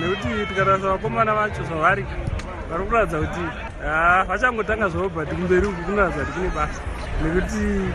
Nekuti 0.00 0.46
tikatarisa 0.48 0.88
vakomana 0.88 1.34
vacho 1.34 1.64
zvavari 1.64 2.06
vari 2.70 2.84
kuratidza 2.86 3.20
kuti 3.20 3.40
vachangotanga 4.28 4.88
zvavo 4.88 5.08
but 5.08 5.28
kumberi 5.28 5.66
uku 5.66 5.82
kunoratidza 5.82 6.24
kuti 6.24 6.38
kune 6.38 6.50
basa. 6.50 6.82
Nekuti 7.22 7.92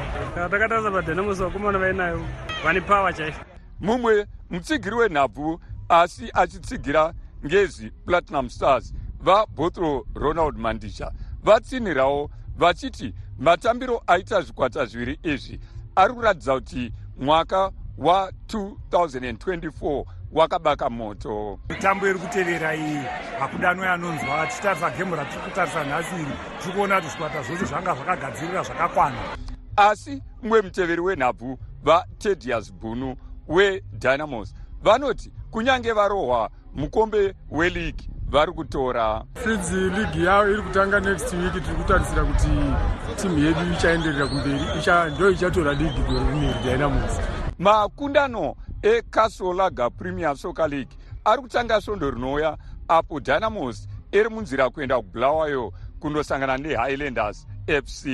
takatarisa 0.52 0.92
padynamos 0.92 1.38
vakomana 1.40 1.80
vainayo 1.80 2.26
vane 2.64 2.82
pawa 2.82 3.14
chaizvo. 3.14 3.40
Mumwe 3.80 4.28
mutsigiri 4.50 4.96
wenhabvu 4.96 5.60
asi 5.90 6.32
achitsigira 6.34 7.14
ngezi 7.46 7.92
platinum 8.06 8.50
stars 8.50 8.94
vabotro 9.20 10.06
ronald 10.16 10.58
mandisha 10.58 11.12
vatsinhirawo 11.44 12.30
vachiti 12.58 13.14
matambiro 13.40 14.04
aita 14.08 14.42
zvikwata 14.42 14.86
zviviri 14.86 15.20
izvi. 15.24 15.60
Ari 15.96 16.14
kuratidza 16.14 16.54
kuti 16.54 16.94
mwaka 17.20 17.72
wa2024 18.00 20.06
wakabaka 20.32 20.90
moto. 20.90 21.60
Mitambo 21.70 22.08
iri 22.08 22.20
kutevera 22.20 22.76
iyi 22.76 23.02
hakudanwe 23.40 23.88
anonzwa 23.88 24.48
tichitarisa 24.48 24.90
gemu 24.90 25.16
ratiri 25.16 25.42
kutarisa 25.42 25.84
nhasi 25.84 26.16
iri 26.16 26.32
tiri 26.62 26.74
kuona 26.74 26.96
kuti 26.96 27.10
zvikwata 27.10 27.44
zvose 27.44 27.66
zvanga 27.66 27.96
zvakagadzirira 27.96 28.64
zvakakwana. 28.64 29.18
Asi 29.76 30.24
mumwe 30.42 30.62
muteveri 30.62 31.02
wenhabvu 31.02 31.60
vatedias 31.84 32.74
bunu 32.74 33.16
wedynamos 33.48 34.54
vanoti 34.82 35.32
kunyange 35.52 35.94
varohwa 35.94 36.50
mukombe 36.78 37.34
weligi 37.52 38.10
vari 38.30 38.52
kutora. 38.52 39.24
Since 39.44 39.72
ligi 39.76 40.26
yavo 40.26 40.52
iri 40.52 40.62
kutanga 40.62 41.00
next 41.00 41.34
week. 41.34 41.54
Tiri 41.54 41.76
kutarisira 41.76 42.24
kuti 42.26 42.48
timu 43.22 43.40
yedu 43.40 43.60
ichaenderera 43.74 44.28
kumberi 44.28 44.62
ndo 45.16 45.30
ichatora 45.30 45.74
ligi 45.74 46.02
gore 46.02 46.32
rineri 46.32 46.60
dynamos 46.64 47.20
makundano 47.60 48.56
ecasolaga 48.82 49.90
premier 49.90 50.36
soccer 50.38 50.70
league 50.70 50.98
ari 51.26 51.42
kutanga 51.42 51.82
svondo 51.82 52.12
rinouya 52.12 52.58
apo 52.88 53.20
dynamos 53.20 53.88
iri 54.12 54.30
munzira 54.30 54.70
kuenda 54.70 54.98
kubulawayo 54.98 55.74
kundosangana 56.00 56.58
nehighlanders 56.58 57.48
fc 57.86 58.06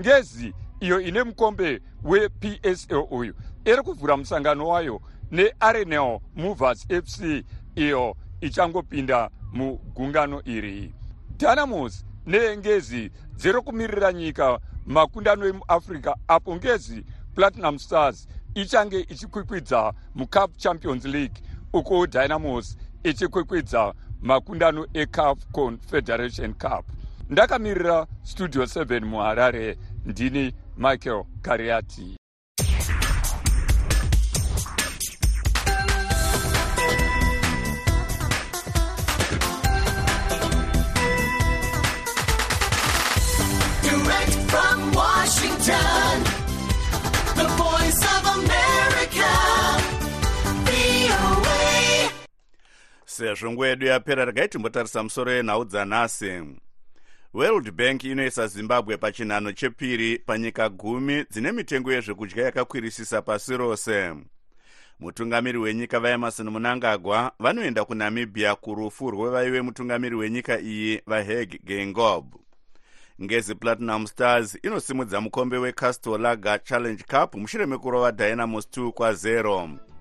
ngezi 0.00 0.54
iyo 0.80 1.00
ine 1.00 1.22
mukombe 1.22 1.80
wepsl 2.04 3.04
uyu 3.10 3.34
iri 3.64 3.82
kuvhura 3.82 4.16
musangano 4.16 4.68
wayo 4.68 5.00
nearenel 5.30 6.18
movers 6.36 6.86
fc 7.04 7.44
iyo 7.74 8.16
ichangopinda 8.40 9.30
mugungano 9.52 10.42
iri. 10.44 10.94
Dynamos 11.38 12.04
nengezi 12.26 13.10
dziri 13.36 13.60
kumirira 13.60 14.12
nyika 14.12 14.58
makundano 14.86 15.46
emuafrica 15.46 16.14
apo 16.28 16.56
ngezi 16.56 17.04
platinum 17.34 17.78
stars 17.78 18.28
ichange 18.54 19.00
ichikwikwidza 19.00 19.92
mucup 20.14 20.56
champions 20.56 21.04
league 21.04 21.42
uko 21.72 22.06
dynamos 22.06 22.76
ichikwikwidza 23.04 23.94
makundano 24.20 24.86
ecaf 24.94 25.38
confederation 25.52 26.54
cup. 26.54 26.84
Ndakamirira 27.30 28.06
studio 28.22 28.62
7 28.62 29.04
muharare 29.04 29.78
ndini 30.04 30.54
michael 30.76 31.24
kariati 31.42 32.16
sezvo 53.22 53.52
nguva 53.52 53.68
yedu 53.68 53.86
yapera 53.86 54.24
regai 54.24 54.48
timbotarisa 54.48 55.02
musoro 55.02 55.32
yenhau 55.32 55.64
dzanhasi. 55.64 56.42
World 57.34 57.70
bank 57.70 58.04
inoisa 58.04 58.46
zimbabwe 58.46 58.96
pachinhano 58.96 59.52
chepiri 59.52 60.18
panyika 60.18 60.68
gumi 60.68 61.24
dzine 61.30 61.52
mitengo 61.52 61.92
yezvekudya 61.92 62.44
yakakwirisisa 62.44 63.22
pasi 63.22 63.56
rose. 63.56 64.14
Mutungamiri 65.00 65.58
wenyika 65.58 66.00
vaemarson 66.00 66.50
munangagwa 66.50 67.32
vanoenda 67.38 67.84
kunamibia 67.84 68.54
kurufu 68.54 69.10
rwevaive 69.10 69.62
mutungamiri 69.62 70.16
wenyika 70.16 70.60
iyi 70.60 71.02
vaheg 71.06 71.64
gengob 71.64 72.34
ngezi 73.22 73.54
platinum 73.54 74.06
stars 74.06 74.58
inosimudza 74.62 75.20
mukombe 75.20 75.58
wecastor 75.58 76.20
lager 76.20 76.62
challenge 76.64 77.04
cup 77.10 77.34
mushure 77.34 77.66
mekurova 77.66 78.12
dynamos 78.12 78.68
2 78.76 78.88
kwa0 78.88 79.91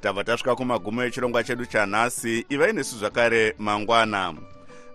tabva 0.00 0.24
tasvika 0.24 0.56
kumagumo 0.56 1.04
echirongwa 1.04 1.44
chedu 1.44 1.66
chanhasi 1.66 2.46
ivai 2.48 2.72
nesu 2.72 2.98
zvakare 2.98 3.54
mangwana. 3.58 4.34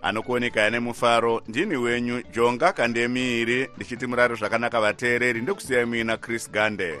Anokuonekai 0.02 0.70
nemufaro 0.70 1.42
ndini 1.48 1.76
wenyu 1.76 2.22
jonga 2.32 2.72
kandemiiri 2.72 3.68
ndichiti 3.76 4.06
murari 4.06 4.36
zvakanaka 4.36 4.80
vateereri 4.80 5.40
ndekusiyai 5.40 5.84
muina 5.84 6.16
chris 6.16 6.50
gande 6.50 7.00